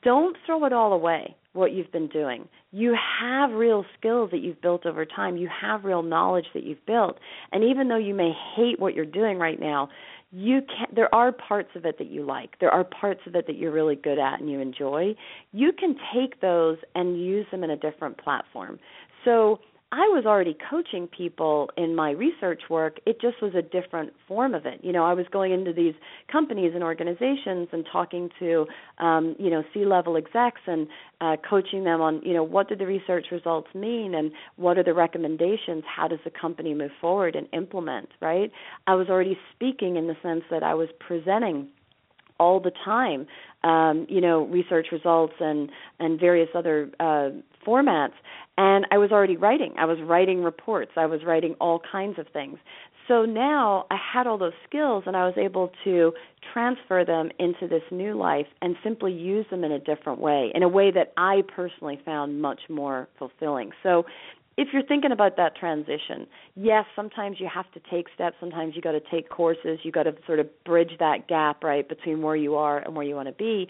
[0.03, 2.47] don't throw it all away what you've been doing.
[2.73, 5.39] You have real skills that you've built over time.
[5.39, 7.19] You have real knowledge that you've built.
[7.53, 9.89] And even though you may hate what you're doing right now,
[10.31, 12.59] you can there are parts of it that you like.
[12.61, 15.15] There are parts of it that you're really good at and you enjoy.
[15.53, 18.79] You can take those and use them in a different platform.
[19.25, 19.61] So
[19.91, 22.99] I was already coaching people in my research work.
[23.07, 24.81] It just was a different form of it.
[24.83, 25.95] You know, I was going into these
[26.31, 28.67] companies and organizations and talking to,
[28.99, 30.89] um, you know, C-level execs and
[31.23, 34.85] uh, coaching them on, you know, what do the research results mean and what are
[34.85, 35.85] the recommendations?
[35.87, 38.11] How does the company move forward and implement?
[38.21, 38.53] Right?
[38.87, 41.69] I was already speaking in the sense that I was presenting
[42.39, 43.27] all the time
[43.65, 47.31] um, you know research results and and various other uh,
[47.69, 48.15] formats
[48.57, 49.75] and I was already writing.
[49.79, 50.93] I was writing reports.
[50.97, 52.59] I was writing all kinds of things.
[53.07, 56.13] So now I had all those skills and I was able to
[56.53, 60.63] transfer them into this new life and simply use them in a different way, in
[60.63, 63.71] a way that I personally found much more fulfilling.
[63.83, 64.05] So
[64.59, 66.27] if you're thinking about that transition,
[66.57, 70.03] yes, sometimes you have to take steps, sometimes you got to take courses, you got
[70.03, 73.29] to sort of bridge that gap right between where you are and where you want
[73.29, 73.69] to be.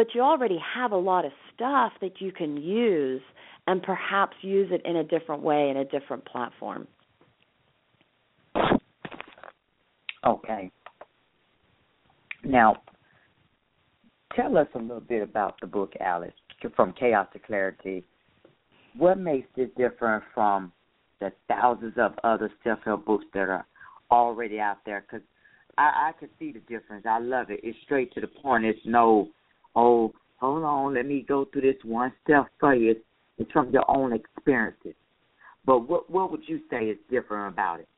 [0.00, 3.20] But you already have a lot of stuff that you can use
[3.66, 6.88] and perhaps use it in a different way in a different platform.
[10.26, 10.70] Okay.
[12.42, 12.76] Now,
[14.34, 16.32] tell us a little bit about the book, Alice,
[16.74, 18.02] from Chaos to Clarity.
[18.96, 20.72] What makes it different from
[21.20, 23.66] the thousands of other self-help books that are
[24.10, 25.04] already out there?
[25.06, 25.26] Because
[25.76, 27.04] I, I can see the difference.
[27.06, 27.60] I love it.
[27.62, 28.64] It's straight to the point.
[28.64, 29.28] It's no,
[29.76, 32.96] oh, hold on, let me go through this one step for you.
[33.38, 34.94] It's from your own experiences.
[35.64, 37.88] But what what would you say is different about it?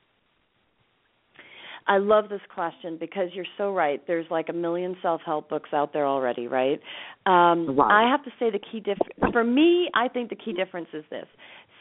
[1.87, 4.01] I love this question because you're so right.
[4.07, 6.81] There's like a million self-help books out there already, right?
[7.27, 7.79] Um.
[7.81, 9.89] I have to say the key difference for me.
[9.95, 11.27] I think the key difference is this: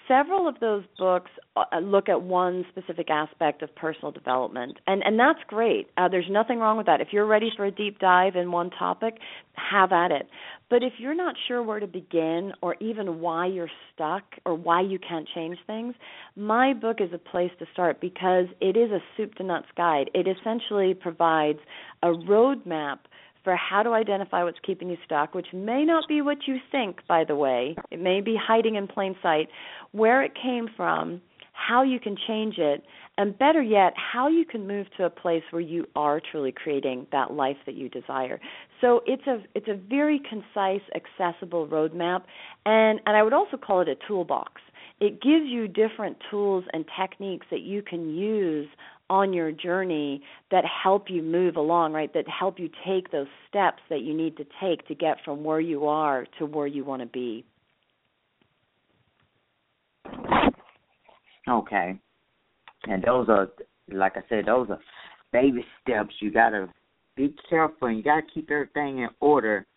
[0.08, 5.20] several of those books uh, look at one specific aspect of personal development, and and
[5.20, 5.90] that's great.
[5.98, 7.02] Uh, there's nothing wrong with that.
[7.02, 9.16] If you're ready for a deep dive in one topic,
[9.54, 10.28] have at it.
[10.70, 14.82] But if you're not sure where to begin, or even why you're stuck, or why
[14.82, 15.96] you can't change things,
[16.36, 20.10] my book is a place to start because it is a soup to nuts guide.
[20.14, 21.60] It essentially provides
[22.04, 23.00] a roadmap
[23.44, 27.00] for how to identify what's keeping you stuck, which may not be what you think,
[27.08, 27.76] by the way.
[27.90, 29.50] It may be hiding in plain sight,
[29.92, 31.22] where it came from,
[31.54, 32.84] how you can change it,
[33.18, 37.08] and better yet, how you can move to a place where you are truly creating
[37.12, 38.40] that life that you desire.
[38.80, 42.24] So it's a it's a very concise, accessible roadmap,
[42.66, 44.62] and and I would also call it a toolbox.
[45.00, 48.68] It gives you different tools and techniques that you can use
[49.12, 50.22] on your journey
[50.52, 52.14] that help you move along, right?
[52.14, 55.60] That help you take those steps that you need to take to get from where
[55.60, 57.44] you are to where you want to be.
[61.50, 62.00] Okay.
[62.84, 63.50] And those are,
[63.92, 64.80] like I said, those are
[65.34, 66.16] baby steps.
[66.22, 66.70] You got to
[67.18, 69.68] be careful and you got to keep everything in order.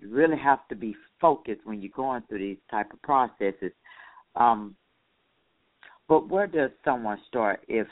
[0.00, 3.72] You really have to be focused when you're going through these type of processes.
[4.34, 4.74] Um,
[6.08, 7.86] but where does someone start if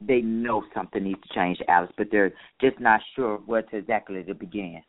[0.00, 4.34] they know something needs to change, Alice, but they're just not sure to exactly to
[4.34, 4.82] begin.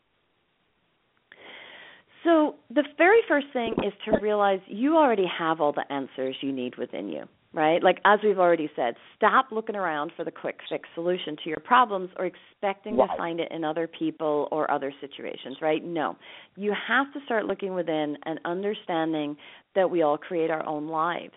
[2.24, 6.52] So the very first thing is to realize you already have all the answers you
[6.52, 7.84] need within you, right?
[7.84, 11.60] Like as we've already said, stop looking around for the quick fix solution to your
[11.60, 13.10] problems or expecting right.
[13.10, 15.84] to find it in other people or other situations, right?
[15.84, 16.18] No.
[16.56, 19.36] You have to start looking within and understanding
[19.76, 21.34] that we all create our own lives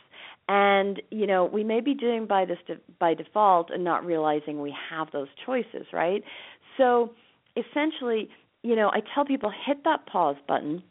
[0.49, 4.61] and you know we may be doing by this de- by default and not realizing
[4.61, 6.23] we have those choices right
[6.77, 7.13] so
[7.57, 8.29] essentially
[8.63, 10.83] you know i tell people hit that pause button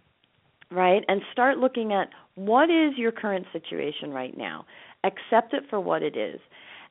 [0.72, 4.66] right and start looking at what is your current situation right now
[5.04, 6.40] accept it for what it is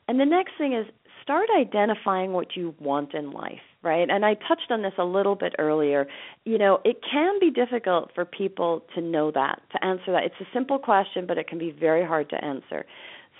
[0.09, 0.87] and the next thing is
[1.22, 4.09] start identifying what you want in life, right?
[4.11, 6.07] And I touched on this a little bit earlier.
[6.44, 10.25] You know, it can be difficult for people to know that, to answer that.
[10.25, 12.85] It's a simple question, but it can be very hard to answer.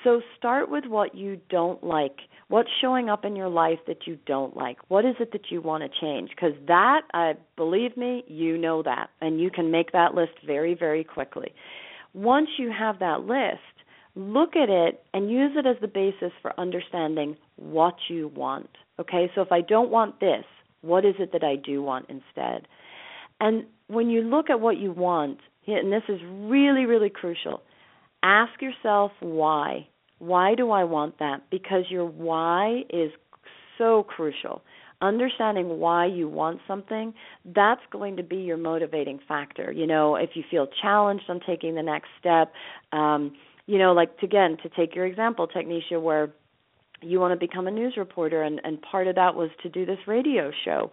[0.05, 2.17] So start with what you don't like.
[2.49, 4.79] What's showing up in your life that you don't like?
[4.89, 6.31] What is it that you want to change?
[6.31, 10.75] Because that, uh, believe me, you know that, and you can make that list very,
[10.75, 11.53] very quickly.
[12.15, 13.61] Once you have that list,
[14.15, 18.71] look at it and use it as the basis for understanding what you want.
[19.01, 20.45] Okay, so if I don't want this,
[20.83, 22.69] what is it that I do want instead?
[23.41, 27.63] And when you look at what you want, and this is really, really crucial,
[28.23, 29.87] ask yourself why.
[30.19, 31.51] Why do I want that?
[31.51, 33.11] Because your why is
[33.79, 34.63] so crucial.
[35.01, 37.13] Understanding why you want something,
[37.45, 39.73] that's going to be your motivating factor.
[39.73, 42.53] You know, if you feel challenged on taking the next step,
[42.93, 43.33] um,
[43.67, 46.33] you know, like to, again to take your example, Technisha, where
[47.01, 49.87] you want to become a news reporter, and and part of that was to do
[49.87, 50.91] this radio show.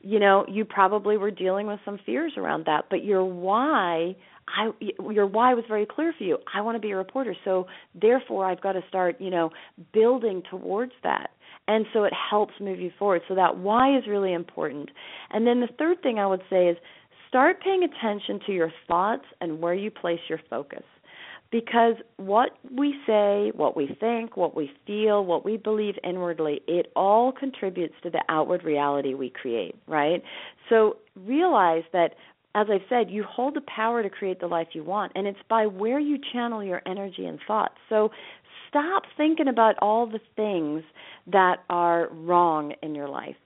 [0.00, 4.14] You know, you probably were dealing with some fears around that, but your why
[4.48, 4.70] I
[5.10, 6.38] your why was very clear for you.
[6.54, 7.66] I want to be a reporter, so
[8.00, 9.50] therefore I've got to start, you know,
[9.92, 11.30] building towards that.
[11.66, 13.20] And so it helps move you forward.
[13.28, 14.90] So that why is really important.
[15.30, 16.78] And then the third thing I would say is
[17.28, 20.82] start paying attention to your thoughts and where you place your focus
[21.50, 26.92] because what we say, what we think, what we feel, what we believe inwardly, it
[26.94, 30.22] all contributes to the outward reality we create, right?
[30.68, 32.14] So realize that
[32.54, 35.38] as I've said, you hold the power to create the life you want, and it's
[35.48, 37.74] by where you channel your energy and thoughts.
[37.88, 38.10] So
[38.68, 40.82] stop thinking about all the things
[41.30, 43.36] that are wrong in your life.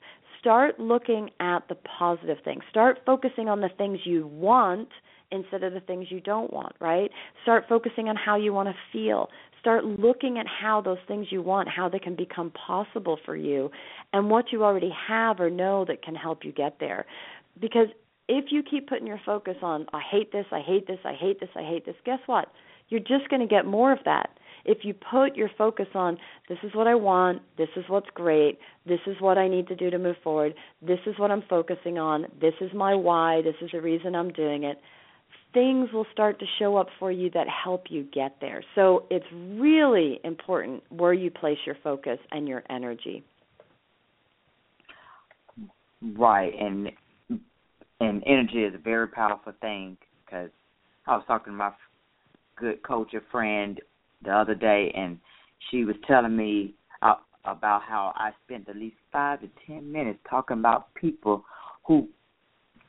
[0.41, 2.63] Start looking at the positive things.
[2.71, 4.89] Start focusing on the things you want
[5.33, 7.11] instead of the things you don't want, right?
[7.43, 9.29] Start focusing on how you want to feel.
[9.61, 13.71] Start looking at how those things you want, how they can become possible for you,
[14.13, 17.07] and what you already have or know that can help you get there.
[17.61, 17.89] Because
[18.29, 21.41] if you keep putting your focus on, I hate this, I hate this, I hate
[21.41, 22.49] this, I hate this, guess what?
[22.89, 24.31] You're just going to get more of that.
[24.65, 26.19] If you put your focus on,
[26.49, 29.77] this is what I want, this is what's great, this is what I need to
[29.77, 33.57] do to move forward, this is what I'm focusing on, this is my why, this
[33.61, 34.81] is the reason I'm doing it,
[35.53, 38.63] things will start to show up for you that help you get there.
[38.75, 43.23] So it's really important where you place your focus and your energy.
[46.17, 46.91] Right, and
[48.01, 50.51] and energy is a very powerful thing because
[51.07, 51.71] I was talking to my
[52.57, 53.81] good coach, a friend,
[54.25, 55.19] the other day, and
[55.71, 60.19] she was telling me uh, about how I spent at least five to ten minutes
[60.29, 61.45] talking about people
[61.85, 62.09] who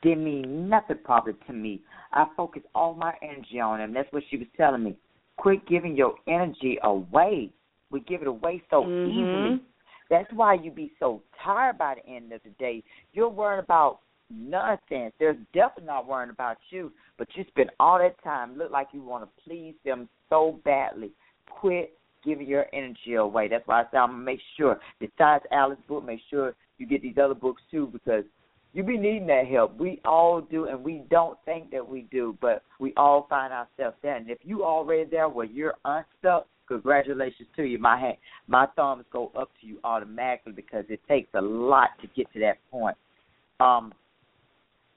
[0.04, 1.80] didn't mean nothing probably to me.
[2.12, 3.92] I focused all my energy on them.
[3.92, 4.96] That's what she was telling me.
[5.36, 7.50] Quit giving your energy away.
[7.90, 9.10] We give it away so mm-hmm.
[9.10, 9.62] easily.
[10.10, 12.84] That's why you be so tired by the end of the day.
[13.12, 15.12] You're worried about nonsense.
[15.18, 19.02] They're definitely not worrying about you, but you spend all that time look like you
[19.02, 21.10] want to please them so badly.
[21.48, 23.48] Quit giving your energy away.
[23.48, 24.78] That's why I say I'm gonna make sure.
[25.00, 28.24] Besides Alex's book, make sure you get these other books too because
[28.74, 29.78] you be needing that help.
[29.78, 33.96] We all do, and we don't think that we do, but we all find ourselves
[34.02, 34.16] there.
[34.16, 37.78] And if you already there where you're unstuck, congratulations to you.
[37.78, 38.16] My hand,
[38.48, 42.40] my thumbs go up to you automatically because it takes a lot to get to
[42.40, 42.96] that point.
[43.60, 43.94] Um,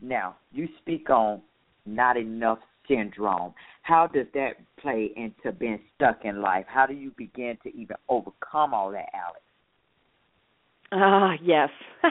[0.01, 1.41] now you speak on
[1.85, 3.53] not enough syndrome.
[3.83, 6.65] How does that play into being stuck in life?
[6.67, 9.41] How do you begin to even overcome all that, Alex?
[10.91, 11.69] Ah, uh, yes.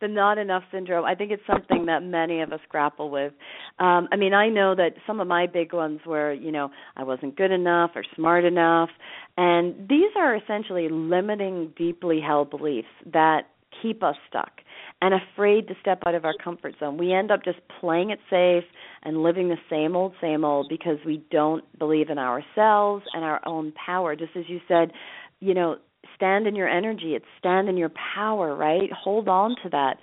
[0.00, 1.04] the not enough syndrome.
[1.04, 3.32] I think it's something that many of us grapple with.
[3.78, 7.04] Um I mean, I know that some of my big ones were, you know, I
[7.04, 8.90] wasn't good enough or smart enough.
[9.36, 13.42] And these are essentially limiting deeply held beliefs that
[13.82, 14.52] keep us stuck
[15.00, 16.96] and afraid to step out of our comfort zone.
[16.96, 18.64] We end up just playing it safe
[19.02, 23.40] and living the same old, same old because we don't believe in ourselves and our
[23.46, 24.14] own power.
[24.14, 24.92] Just as you said,
[25.40, 25.76] you know,
[26.16, 28.90] stand in your energy, it's stand in your power, right?
[28.92, 29.98] Hold on to that.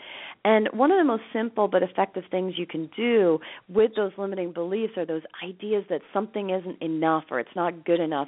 [0.46, 4.54] And one of the most simple but effective things you can do with those limiting
[4.54, 8.28] beliefs or those ideas that something isn't enough or it's not good enough,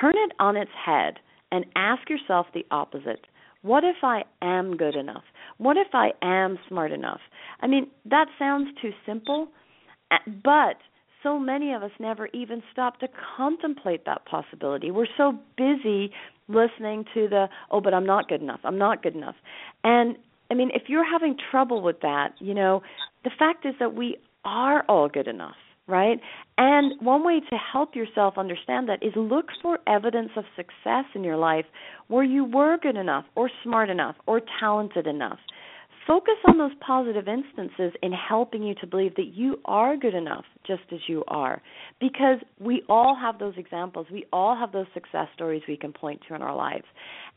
[0.00, 1.18] turn it on its head
[1.52, 3.26] and ask yourself the opposite.
[3.62, 5.24] What if I am good enough?
[5.58, 7.20] What if I am smart enough?
[7.60, 9.48] I mean, that sounds too simple,
[10.10, 10.76] eh, but
[11.22, 14.90] so many of us never even stop to contemplate that possibility.
[14.90, 16.12] We're so busy
[16.48, 18.60] listening to the oh but I'm not good enough.
[18.64, 19.36] I'm not good enough.
[19.82, 20.16] And
[20.50, 22.82] I mean if you're having trouble with that, you know,
[23.24, 25.56] the fact is that we are all good enough.
[25.88, 26.18] right?
[26.58, 31.22] And one way to help yourself understand that is look for evidence of success in
[31.22, 31.64] your life
[32.08, 35.38] where you were good enough or smart enough or talented enough.
[36.06, 40.44] Focus on those positive instances in helping you to believe that you are good enough
[40.64, 41.60] just as you are.
[42.00, 46.20] Because we all have those examples, we all have those success stories we can point
[46.28, 46.84] to in our lives.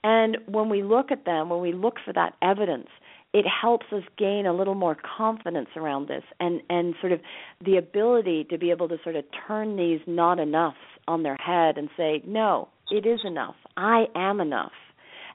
[0.04, 2.90] And when we look at them, when we look for that evidence,
[3.34, 7.20] it helps us gain a little more confidence around this and and sort of
[7.64, 10.76] the ability to be able to sort of turn these not enoughs
[11.08, 14.72] on their head and say no it is enough i am enough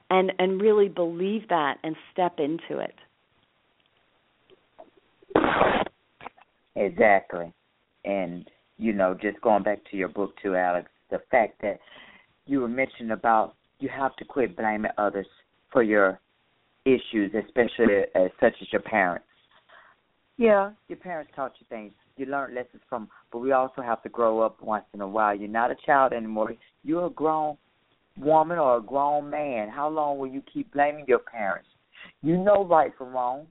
[0.09, 2.95] and and really believe that and step into it
[6.75, 7.51] exactly
[8.03, 11.79] and you know just going back to your book too alex the fact that
[12.45, 15.27] you were mentioning about you have to quit blaming others
[15.71, 16.19] for your
[16.85, 19.25] issues, especially as such as your parents.
[20.37, 21.93] Yeah, your parents taught you things.
[22.17, 25.35] You learned lessons from, but we also have to grow up once in a while.
[25.35, 26.53] You're not a child anymore.
[26.83, 27.57] You're a grown
[28.17, 29.69] woman or a grown man.
[29.69, 31.67] How long will you keep blaming your parents?
[32.21, 33.47] You know right from wrong.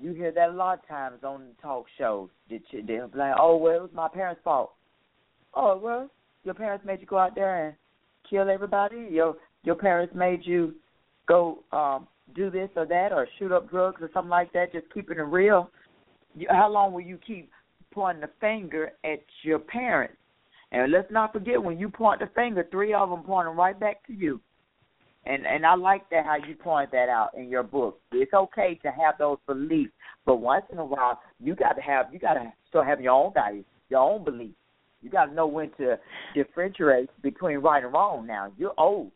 [0.00, 2.30] You hear that a lot of times on talk shows.
[2.48, 4.72] They'll blame, oh well, it was my parents' fault.
[5.54, 6.08] Oh well,
[6.44, 7.76] your parents made you go out there and
[8.28, 9.08] kill everybody.
[9.10, 10.74] Your your parents made you
[11.28, 14.92] go um do this or that or shoot up drugs or something like that, just
[14.92, 15.70] keeping it real,
[16.34, 17.50] you, how long will you keep
[17.90, 20.16] pointing the finger at your parents?
[20.72, 24.06] And let's not forget when you point the finger, three of them pointing right back
[24.06, 24.40] to you.
[25.26, 28.00] And and I like that how you point that out in your book.
[28.12, 29.92] It's okay to have those beliefs,
[30.24, 33.12] but once in a while you got to have you got to still have your
[33.12, 34.54] own values, your own beliefs.
[35.02, 35.98] You got to know when to
[36.34, 38.26] differentiate between right and wrong.
[38.26, 39.12] Now you're old.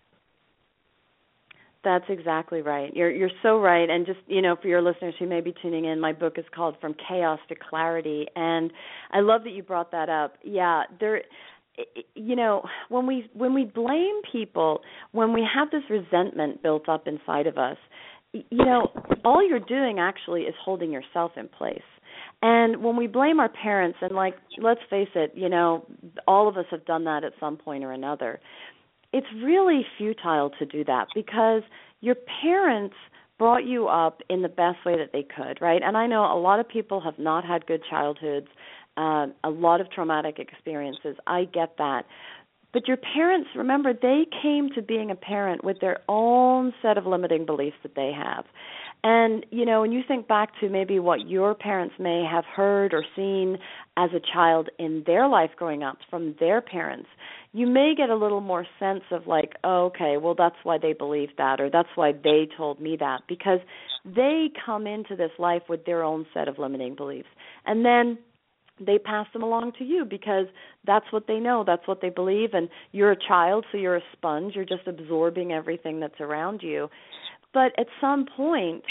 [1.84, 2.94] That's exactly right.
[2.96, 3.88] You're you're so right.
[3.88, 6.44] And just you know, for your listeners who may be tuning in, my book is
[6.54, 8.72] called From Chaos to Clarity, and
[9.12, 10.34] I love that you brought that up.
[10.42, 11.22] Yeah, there.
[12.14, 14.80] You know, when we when we blame people,
[15.12, 17.76] when we have this resentment built up inside of us,
[18.32, 18.88] you know,
[19.24, 21.82] all you're doing actually is holding yourself in place.
[22.42, 25.86] And when we blame our parents, and like, let's face it, you know,
[26.28, 28.40] all of us have done that at some point or another
[29.14, 31.62] it's really futile to do that because
[32.00, 32.96] your parents
[33.38, 35.82] brought you up in the best way that they could, right?
[35.84, 38.48] And I know a lot of people have not had good childhoods,
[38.96, 41.16] uh, a lot of traumatic experiences.
[41.26, 42.04] I get that.
[42.72, 47.06] But your parents, remember, they came to being a parent with their own set of
[47.06, 48.44] limiting beliefs that they have.
[49.04, 52.92] And, you know, when you think back to maybe what your parents may have heard
[52.92, 53.58] or seen
[53.96, 57.06] as a child in their life growing up from their parents,
[57.52, 60.94] you may get a little more sense of like, oh, okay, well that's why they
[60.94, 63.60] believe that or that's why they told me that because
[64.04, 67.28] they come into this life with their own set of limiting beliefs.
[67.66, 68.18] And then
[68.80, 70.46] they pass them along to you because
[70.86, 74.02] that's what they know, that's what they believe and you're a child so you're a
[74.12, 76.88] sponge, you're just absorbing everything that's around you.
[77.52, 78.84] But at some point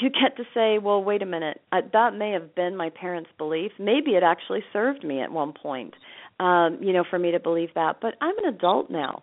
[0.00, 3.72] you get to say, well, wait a minute, that may have been my parents' belief.
[3.80, 5.94] Maybe it actually served me at one point
[6.40, 7.96] um, you know, for me to believe that.
[8.00, 9.22] But I'm an adult now.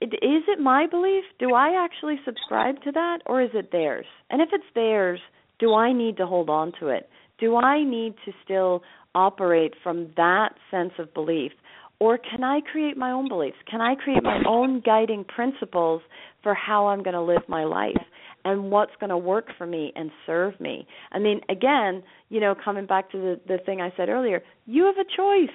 [0.00, 1.24] It, is it my belief?
[1.38, 4.06] Do I actually subscribe to that, or is it theirs?
[4.30, 5.20] And if it's theirs,
[5.58, 7.08] do I need to hold on to it?
[7.38, 8.82] Do I need to still
[9.14, 11.52] operate from that sense of belief?
[11.98, 13.58] Or can I create my own beliefs?
[13.70, 16.02] Can I create my own guiding principles
[16.42, 18.02] for how I'm going to live my life?
[18.44, 20.86] and what's going to work for me and serve me.
[21.12, 24.84] I mean, again, you know, coming back to the the thing I said earlier, you
[24.84, 25.54] have a choice.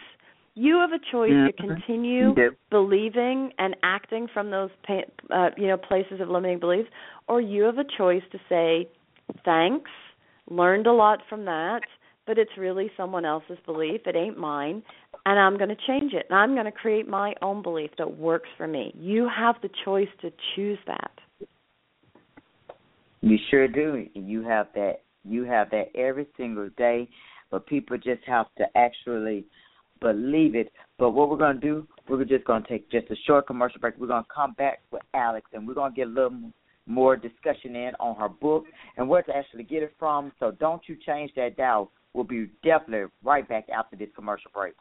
[0.55, 2.33] You have a choice to continue
[2.71, 6.89] believing and acting from those uh, you know places of limiting beliefs,
[7.27, 8.89] or you have a choice to say
[9.45, 9.91] thanks,
[10.49, 11.81] learned a lot from that,
[12.27, 14.01] but it's really someone else's belief.
[14.05, 14.83] It ain't mine,
[15.25, 16.27] and I'm going to change it.
[16.29, 18.93] And I'm going to create my own belief that works for me.
[18.99, 21.11] You have the choice to choose that.
[23.21, 24.05] You sure do.
[24.13, 25.01] You have that.
[25.23, 27.09] You have that every single day,
[27.49, 29.45] but people just have to actually
[29.99, 30.71] believe it.
[30.99, 33.79] But what we're going to do, we're just going to take just a short commercial
[33.79, 33.95] break.
[33.97, 36.51] We're going to come back with Alex, and we're going to get a little
[36.85, 38.63] more discussion in on her book
[38.95, 40.31] and where to actually get it from.
[40.39, 41.91] So don't you change that dial.
[42.17, 44.73] We'll be definitely right back after this commercial break.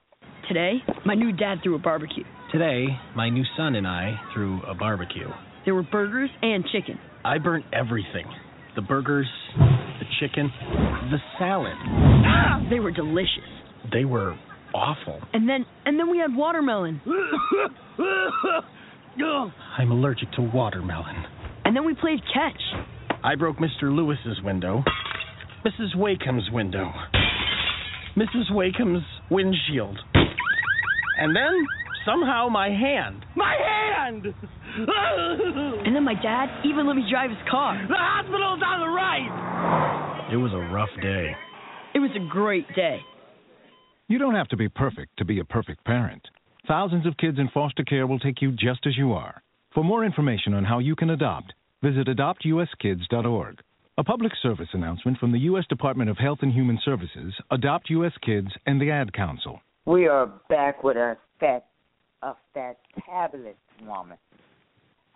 [0.48, 2.24] Today, my new dad threw a barbecue.
[2.50, 5.28] Today, my new son and I threw a barbecue.
[5.66, 6.98] There were burgers and chicken.
[7.26, 8.24] I burnt everything
[8.74, 9.26] the burgers,
[9.58, 10.50] the chicken,
[11.10, 11.74] the salad.
[11.84, 12.66] Ah!
[12.70, 13.28] They were delicious.
[13.92, 14.34] They were
[14.74, 15.20] awful.
[15.34, 17.02] And then and then we had watermelon.
[19.78, 21.16] I'm allergic to watermelon.
[21.66, 22.62] And then we played catch.
[23.22, 23.94] I broke Mr.
[23.94, 24.82] Lewis's window,
[25.66, 25.96] Mrs.
[25.96, 26.92] Wakeham's window,
[28.16, 28.50] Mrs.
[28.50, 29.98] Wakeham's windshield.
[31.18, 31.66] And then
[32.06, 33.24] somehow my hand.
[33.36, 34.26] My hand!
[35.86, 37.76] And then my dad even let me drive his car.
[37.88, 40.28] The hospital's on the right!
[40.32, 41.32] It was a rough day.
[41.94, 43.00] It was a great day.
[44.08, 46.22] You don't have to be perfect to be a perfect parent.
[46.68, 49.42] Thousands of kids in foster care will take you just as you are.
[49.74, 51.52] For more information on how you can adopt,
[51.82, 53.60] visit adoptuskids.org.
[53.98, 55.64] A public service announcement from the U.S.
[55.70, 58.12] Department of Health and Human Services, Adopt U.S.
[58.20, 59.58] Kids, and the Ad Council.
[59.86, 61.64] We are back with a fat,
[62.22, 63.54] a fantabulous
[63.86, 64.18] woman,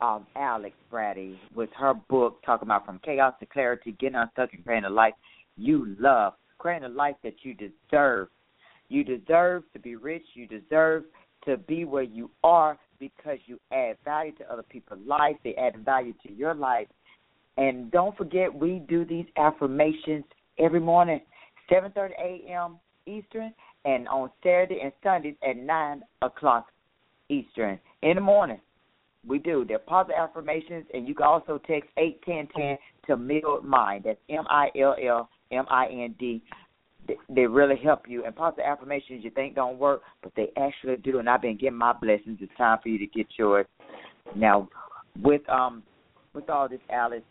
[0.01, 4.65] um, Alex Bratty, with her book talking about from chaos to clarity, getting unstuck and
[4.65, 5.13] creating a life
[5.59, 8.29] you love, creating a life that you deserve.
[8.89, 10.25] You deserve to be rich.
[10.33, 11.05] You deserve
[11.45, 15.39] to be where you are because you add value to other people's lives.
[15.45, 16.87] They add value to your life.
[17.57, 20.25] And don't forget, we do these affirmations
[20.59, 21.21] every morning,
[21.71, 22.79] 7:30 a.m.
[23.07, 23.53] Eastern,
[23.85, 26.67] and on Saturday and Sundays at 9 o'clock
[27.29, 28.61] Eastern in the morning.
[29.27, 29.67] We do.
[29.67, 34.05] They're positive affirmations, and you can also text eight ten ten to Mill Mind.
[34.05, 36.43] That's M I L L M I N D
[37.29, 38.25] they really help you.
[38.25, 41.19] And positive affirmations you think don't work, but they actually do.
[41.19, 42.39] And I've been getting my blessings.
[42.41, 43.67] It's time for you to get yours.
[44.37, 44.69] Now,
[45.21, 45.83] with um,
[46.35, 47.25] with all this, Alex,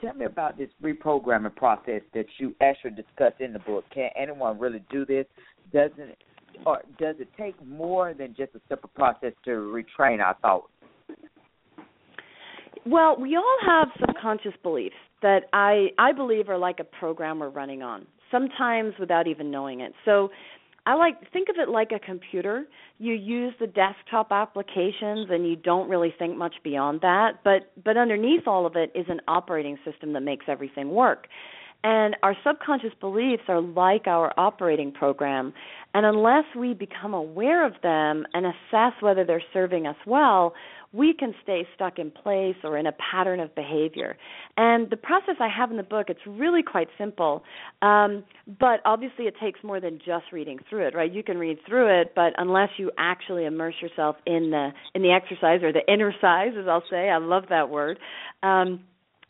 [0.00, 3.84] tell me about this reprogramming process that you actually discuss in the book.
[3.92, 5.26] Can anyone really do this?
[5.72, 6.16] Doesn't
[6.66, 10.68] or does it take more than just a simple process to retrain our thoughts?
[12.84, 17.50] Well, we all have subconscious beliefs that I I believe are like a program we're
[17.50, 19.92] running on sometimes without even knowing it.
[20.04, 20.30] So
[20.88, 22.66] I like think of it like a computer.
[22.98, 27.98] You use the desktop applications and you don't really think much beyond that, but but
[27.98, 31.28] underneath all of it is an operating system that makes everything work.
[31.84, 35.52] And our subconscious beliefs are like our operating program.
[35.94, 40.54] And unless we become aware of them and assess whether they're serving us well,
[40.92, 44.16] we can stay stuck in place or in a pattern of behavior.
[44.56, 47.42] And the process I have in the book, it's really quite simple,
[47.82, 48.24] um,
[48.58, 51.12] but obviously it takes more than just reading through it, right?
[51.12, 55.10] You can read through it, but unless you actually immerse yourself in the in the
[55.10, 57.98] exercise or the innercise, as I'll say, I love that word.
[58.42, 58.80] Um,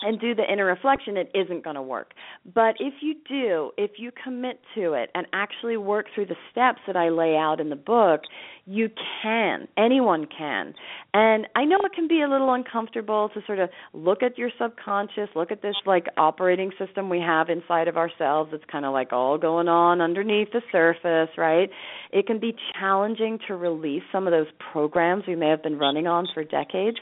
[0.00, 2.12] and do the inner reflection, it isn't going to work.
[2.54, 6.80] But if you do, if you commit to it and actually work through the steps
[6.86, 8.22] that I lay out in the book,
[8.68, 8.90] you
[9.22, 9.66] can.
[9.78, 10.74] Anyone can.
[11.14, 14.50] And I know it can be a little uncomfortable to sort of look at your
[14.60, 18.50] subconscious, look at this like operating system we have inside of ourselves.
[18.52, 21.70] It's kind of like all going on underneath the surface, right?
[22.12, 26.06] It can be challenging to release some of those programs we may have been running
[26.06, 26.98] on for decades.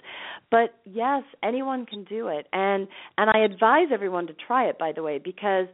[0.53, 2.47] But yes, anyone can do it.
[2.53, 2.87] And
[3.19, 5.67] and I advise everyone to try it by the way because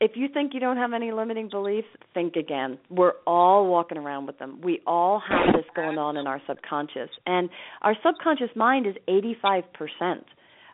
[0.00, 2.78] if you think you don't have any limiting beliefs, think again.
[2.90, 4.60] We're all walking around with them.
[4.62, 7.10] We all have this going on in our subconscious.
[7.26, 7.48] And
[7.82, 9.62] our subconscious mind is 85%.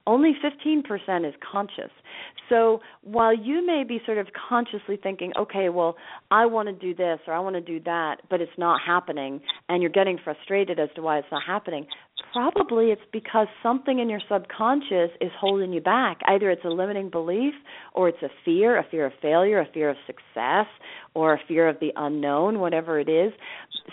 [0.06, 1.90] Only 15% is conscious.
[2.50, 5.96] So while you may be sort of consciously thinking, okay, well,
[6.30, 9.40] I want to do this or I want to do that, but it's not happening,
[9.70, 11.86] and you're getting frustrated as to why it's not happening,
[12.32, 16.20] probably it's because something in your subconscious is holding you back.
[16.26, 17.54] Either it's a limiting belief
[17.92, 20.66] or it's a fear, a fear of failure, a fear of success,
[21.14, 23.32] or a fear of the unknown, whatever it is.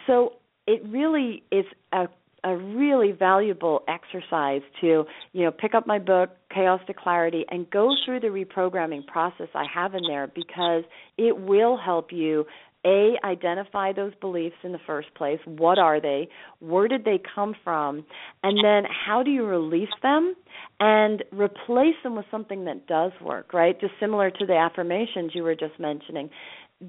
[0.07, 0.33] So
[0.67, 2.07] it really is a
[2.43, 7.69] a really valuable exercise to you know pick up my book chaos to clarity and
[7.69, 10.83] go through the reprogramming process i have in there because
[11.17, 12.45] it will help you
[12.85, 15.39] a identify those beliefs in the first place.
[15.45, 16.29] What are they?
[16.59, 18.05] Where did they come from?
[18.43, 20.35] And then how do you release them?
[20.79, 23.79] And replace them with something that does work right?
[23.79, 26.29] Just similar to the affirmations you were just mentioning.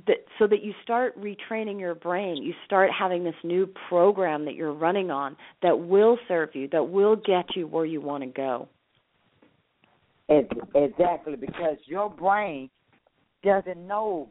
[0.06, 2.42] That so that you start retraining your brain.
[2.42, 6.84] You start having this new program that you're running on that will serve you that
[6.84, 8.68] will get you where you want to go.
[10.30, 12.70] Exactly because your brain
[13.44, 14.30] doesn't know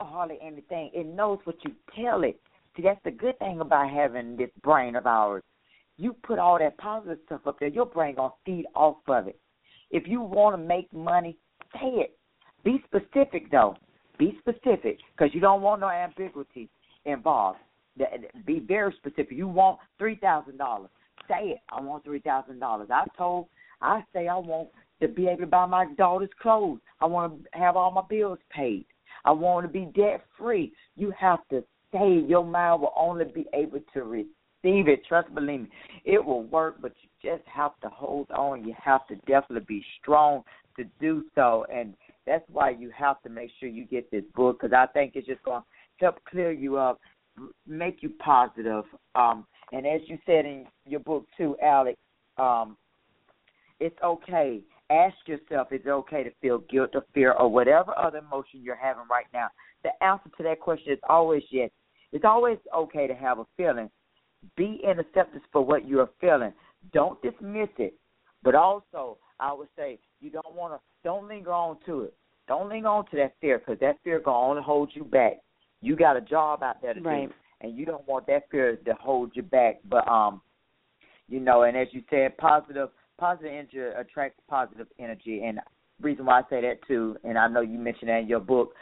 [0.00, 2.40] hardly anything it knows what you tell it
[2.76, 5.42] see that's the good thing about having this brain of ours
[5.96, 9.38] you put all that positive stuff up there your brain gonna feed off of it
[9.90, 11.36] if you want to make money
[11.74, 12.16] say it
[12.64, 13.76] be specific though
[14.18, 16.68] be specific because you don't want no ambiguity
[17.04, 17.58] involved.
[18.46, 19.36] Be very specific.
[19.36, 20.90] You want three thousand dollars.
[21.28, 21.58] Say it.
[21.70, 22.88] I want three thousand dollars.
[22.92, 23.46] I told.
[23.80, 24.68] I say I want
[25.00, 26.80] to be able to buy my daughter's clothes.
[27.00, 28.86] I want to have all my bills paid.
[29.24, 30.72] I want to be debt free.
[30.96, 35.04] You have to say your mind will only be able to receive it.
[35.06, 35.68] Trust, believe me,
[36.04, 36.76] it will work.
[36.80, 38.66] But you just have to hold on.
[38.66, 40.42] You have to definitely be strong
[40.76, 41.66] to do so.
[41.72, 41.94] And
[42.26, 45.26] That's why you have to make sure you get this book because I think it's
[45.26, 45.66] just going to
[46.04, 47.00] help clear you up,
[47.66, 48.84] make you positive.
[49.14, 51.98] Um, and as you said in your book too, Alex,
[52.36, 52.76] um,
[53.80, 54.60] it's okay.
[54.94, 58.76] Ask yourself, is it okay to feel guilt or fear or whatever other emotion you're
[58.76, 59.48] having right now?
[59.82, 61.70] The answer to that question is always yes.
[62.12, 63.90] It's always okay to have a feeling.
[64.56, 66.52] Be in acceptance for what you're feeling.
[66.92, 67.94] Don't dismiss it.
[68.44, 72.14] But also, I would say you don't want to don't linger on to it.
[72.46, 75.38] Don't linger on to that fear because that fear gonna only hold you back.
[75.80, 77.28] You got a job out there to right.
[77.28, 79.80] do, and you don't want that fear to hold you back.
[79.88, 80.40] But um,
[81.28, 85.60] you know, and as you said, positive positive energy attracts positive energy, and
[86.00, 88.74] reason why I say that too, and I know you mentioned that in your book,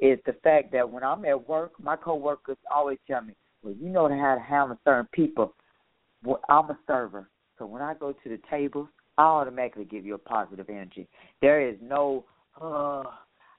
[0.00, 3.88] is the fact that when I'm at work, my coworkers always tell me, "Well, you
[3.88, 5.54] know how to handle certain people."
[6.24, 10.14] Well, I'm a server, so when I go to the tables, I automatically give you
[10.14, 11.08] a positive energy.
[11.40, 12.24] There is no,
[12.60, 13.04] oh,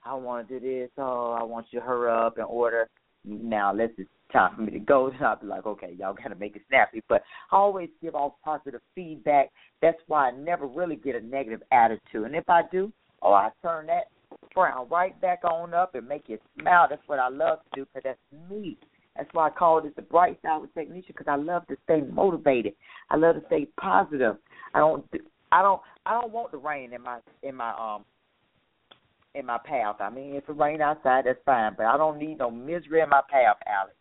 [0.04, 0.90] I want to do this.
[0.98, 2.90] Oh, I want you to hurry up and order.
[3.26, 5.08] Now, let's just time for me to go.
[5.14, 7.04] And I'll be like, okay, y'all got to make it snappy.
[7.10, 9.50] But I always give off positive feedback.
[9.82, 12.26] That's why I never really get a negative attitude.
[12.26, 14.06] And if I do, oh, I turn that
[14.54, 16.88] frown right back on up and make you smile.
[16.90, 18.78] That's what I love to do because that's me.
[19.16, 22.02] That's why I call it the bright side with Technisha because I love to stay
[22.02, 22.74] motivated.
[23.10, 24.38] I love to stay positive.
[24.74, 25.06] I don't
[25.52, 28.06] I don't I don't want the rain in my in my um
[29.36, 29.98] in my path.
[30.00, 33.10] I mean, if it rain outside, that's fine, but I don't need no misery in
[33.10, 33.96] my path, Alex.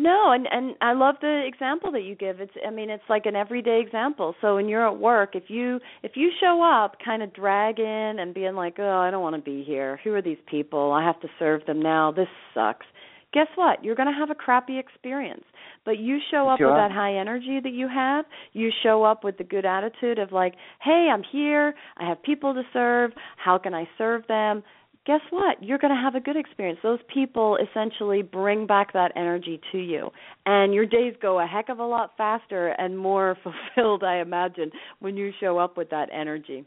[0.00, 2.40] No, and and I love the example that you give.
[2.40, 4.32] It's I mean, it's like an everyday example.
[4.40, 7.84] So when you're at work, if you if you show up kind of dragging
[8.20, 9.98] and being like, "Oh, I don't want to be here.
[10.04, 10.92] Who are these people?
[10.92, 12.12] I have to serve them now.
[12.12, 12.86] This sucks."
[13.34, 13.84] guess what?
[13.84, 15.44] You're going to have a crappy experience.
[15.84, 16.68] But you show up sure.
[16.68, 18.24] with that high energy that you have.
[18.52, 21.74] You show up with the good attitude of like, "Hey, I'm here.
[21.96, 23.12] I have people to serve.
[23.36, 24.62] How can I serve them?"
[25.08, 25.62] Guess what?
[25.62, 26.78] You're going to have a good experience.
[26.82, 30.10] Those people essentially bring back that energy to you.
[30.44, 33.34] And your days go a heck of a lot faster and more
[33.74, 36.66] fulfilled, I imagine, when you show up with that energy.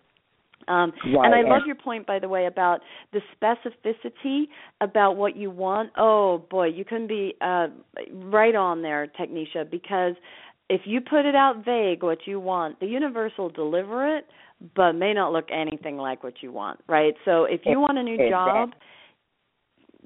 [0.67, 1.25] Um, right.
[1.25, 2.81] And I love your point, by the way, about
[3.13, 4.45] the specificity
[4.79, 5.91] about what you want.
[5.95, 7.67] Oh boy, you can be uh,
[8.11, 10.15] right on there, Technisha, because
[10.71, 14.25] if you put it out vague what you want, the universe will deliver it,
[14.73, 17.13] but may not look anything like what you want, right?
[17.25, 18.69] So if you want a new job,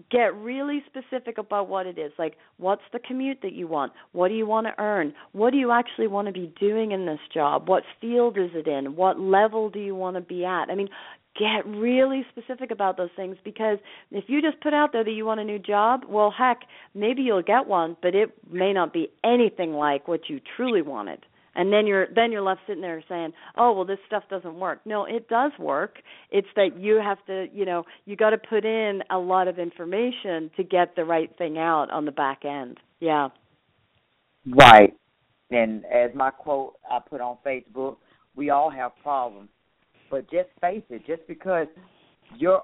[0.10, 2.12] get really specific about what it is.
[2.18, 3.94] Like, what's the commute that you want?
[4.14, 5.14] What do you want to earn?
[5.34, 7.70] What do you actually want to be doing in this job?
[7.70, 8.96] What field is it in?
[8.96, 10.72] What level do you want to be at?
[10.72, 10.90] I mean,
[11.38, 13.78] get really specific about those things because
[14.12, 16.60] if you just put out there that you want a new job, well, heck,
[16.94, 21.26] maybe you'll get one, but it may not be anything like what you truly wanted.
[21.58, 24.82] And then you're then you're left sitting there saying oh well this stuff doesn't work.
[24.84, 26.00] No it does work.
[26.30, 29.58] It's that you have to you know you got to put in a lot of
[29.58, 32.78] information to get the right thing out on the back end.
[33.00, 33.30] Yeah.
[34.46, 34.94] Right.
[35.50, 37.98] And as my quote i put on facebook
[38.36, 39.50] we all have problems
[40.16, 41.68] but just face it just because
[42.38, 42.64] you're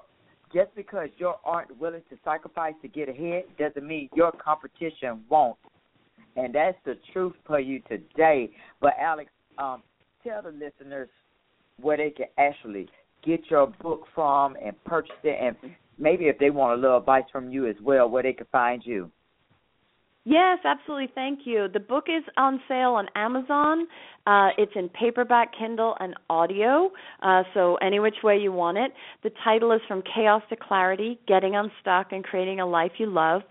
[0.54, 5.58] just because you aren't willing to sacrifice to get ahead doesn't mean your competition won't
[6.36, 8.50] and that's the truth for you today.
[8.80, 9.82] But Alex, um,
[10.26, 11.10] tell the listeners
[11.78, 12.88] where they can actually
[13.22, 17.24] get your book from and purchase it, and maybe if they want a little advice
[17.30, 19.10] from you as well, where they can find you.
[20.24, 21.10] Yes, absolutely.
[21.16, 21.66] Thank you.
[21.72, 23.88] The book is on sale on Amazon.
[24.24, 26.92] Uh, it's in paperback, Kindle, and audio,
[27.24, 28.92] uh, so any which way you want it.
[29.24, 33.42] The title is From Chaos to Clarity Getting Unstuck and Creating a Life You Love.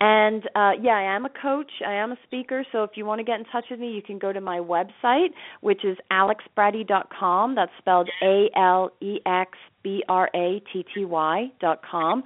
[0.00, 3.18] And uh, yeah, I am a coach, I am a speaker, so if you want
[3.18, 5.30] to get in touch with me, you can go to my website,
[5.62, 7.56] which is alexbratty.com.
[7.56, 12.22] That's spelled A L E X B R A T T Y dot com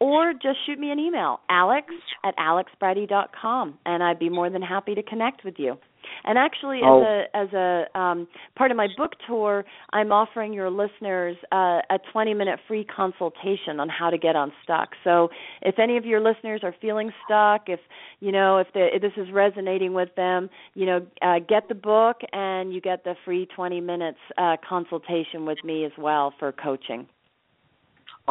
[0.00, 1.86] or just shoot me an email, alex
[2.24, 5.76] at alexbratty.com, and I'd be more than happy to connect with you.
[6.24, 7.00] And actually, oh.
[7.00, 11.80] as a as a um, part of my book tour, I'm offering your listeners uh,
[11.90, 14.90] a 20 minute free consultation on how to get unstuck.
[15.04, 15.28] So,
[15.62, 17.80] if any of your listeners are feeling stuck, if
[18.20, 21.74] you know if, the, if this is resonating with them, you know, uh, get the
[21.74, 26.52] book and you get the free 20 minutes uh, consultation with me as well for
[26.52, 27.06] coaching.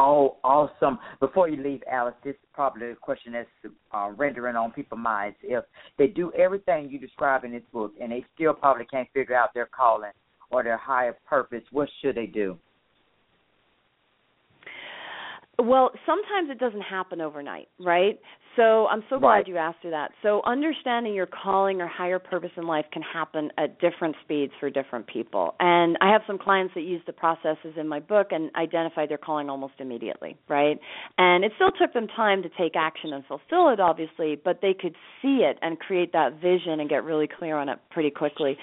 [0.00, 1.00] Oh, awesome.
[1.18, 5.36] Before you leave, Alex, this is probably a question that's uh, rendering on people's minds.
[5.42, 5.64] If
[5.98, 9.52] they do everything you describe in this book and they still probably can't figure out
[9.54, 10.12] their calling
[10.52, 12.56] or their higher purpose, what should they do?
[15.60, 18.20] Well, sometimes it doesn't happen overnight, right?
[18.54, 19.48] So I'm so glad Right.
[19.48, 20.12] you asked me that.
[20.22, 24.70] So understanding your calling or higher purpose in life can happen at different speeds for
[24.70, 25.54] different people.
[25.60, 29.18] And I have some clients that use the processes in my book and identify their
[29.18, 30.78] calling almost immediately, right?
[31.18, 34.74] And it still took them time to take action and fulfill it obviously, but they
[34.74, 38.56] could see it and create that vision and get really clear on it pretty quickly.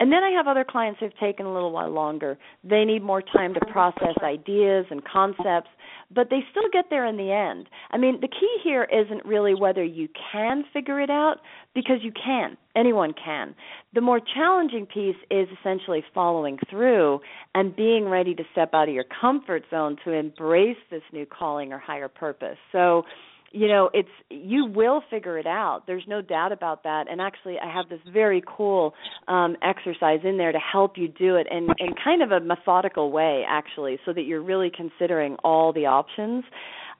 [0.00, 2.38] And then I have other clients who've taken a little while longer.
[2.64, 5.68] They need more time to process ideas and concepts,
[6.10, 7.68] but they still get there in the end.
[7.90, 11.36] I mean, the key here isn't really whether you can figure it out,
[11.74, 12.56] because you can.
[12.74, 13.54] Anyone can.
[13.94, 17.20] The more challenging piece is essentially following through
[17.54, 21.72] and being ready to step out of your comfort zone to embrace this new calling
[21.72, 22.56] or higher purpose.
[22.72, 23.04] So,
[23.52, 25.82] you know it's you will figure it out.
[25.86, 27.06] There's no doubt about that.
[27.10, 28.94] And actually i have this very cool
[29.28, 33.10] um exercise in there to help you do it in in kind of a methodical
[33.10, 36.44] way actually so that you're really considering all the options.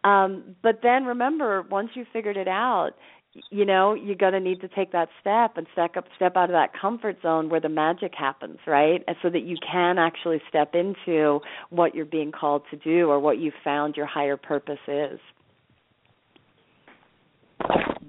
[0.04, 2.90] Um but then remember once you've figured it out
[3.50, 6.50] you know you're going to need to take that step and step up step out
[6.50, 9.04] of that comfort zone where the magic happens right?
[9.06, 11.40] And so that you can actually step into
[11.70, 15.20] what you're being called to do or what you've found your higher purpose is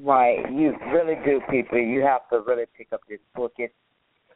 [0.04, 0.40] Right.
[0.52, 1.78] You really do, people.
[1.78, 3.54] You have to really pick up this book.
[3.58, 3.74] It's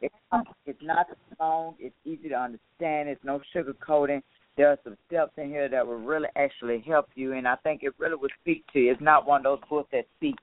[0.02, 1.06] it's not, it's not
[1.40, 1.74] long.
[1.78, 3.08] It's easy to understand.
[3.08, 4.22] It's no sugarcoating.
[4.56, 7.82] There are some steps in here that will really actually help you, and I think
[7.82, 8.92] it really will speak to you.
[8.92, 10.36] It's not one of those books that speak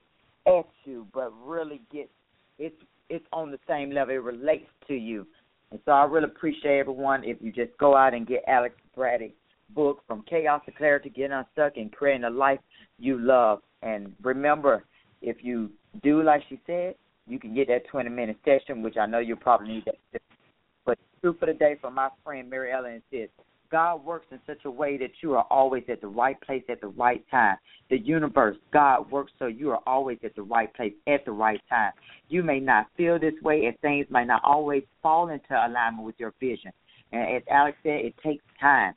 [0.46, 2.10] at you, but really get
[2.58, 2.76] it's
[3.08, 4.14] it's on the same level.
[4.14, 5.26] It relates to you,
[5.70, 9.32] and so I really appreciate everyone if you just go out and get Alex Bratty's
[9.70, 12.60] book from chaos to clarity, get unstuck, and creating a life
[12.98, 13.60] you love.
[13.82, 14.84] And remember,
[15.24, 15.70] if you
[16.02, 16.94] do like she said,
[17.26, 20.20] you can get that 20 minute session, which I know you'll probably need that.
[20.84, 23.28] But true for the day from my friend Mary Ellen says,
[23.70, 26.80] God works in such a way that you are always at the right place at
[26.80, 27.56] the right time.
[27.90, 31.60] The universe, God works so you are always at the right place at the right
[31.68, 31.92] time.
[32.28, 36.14] You may not feel this way, and things might not always fall into alignment with
[36.18, 36.70] your vision.
[37.10, 38.94] And as Alex said, it takes time.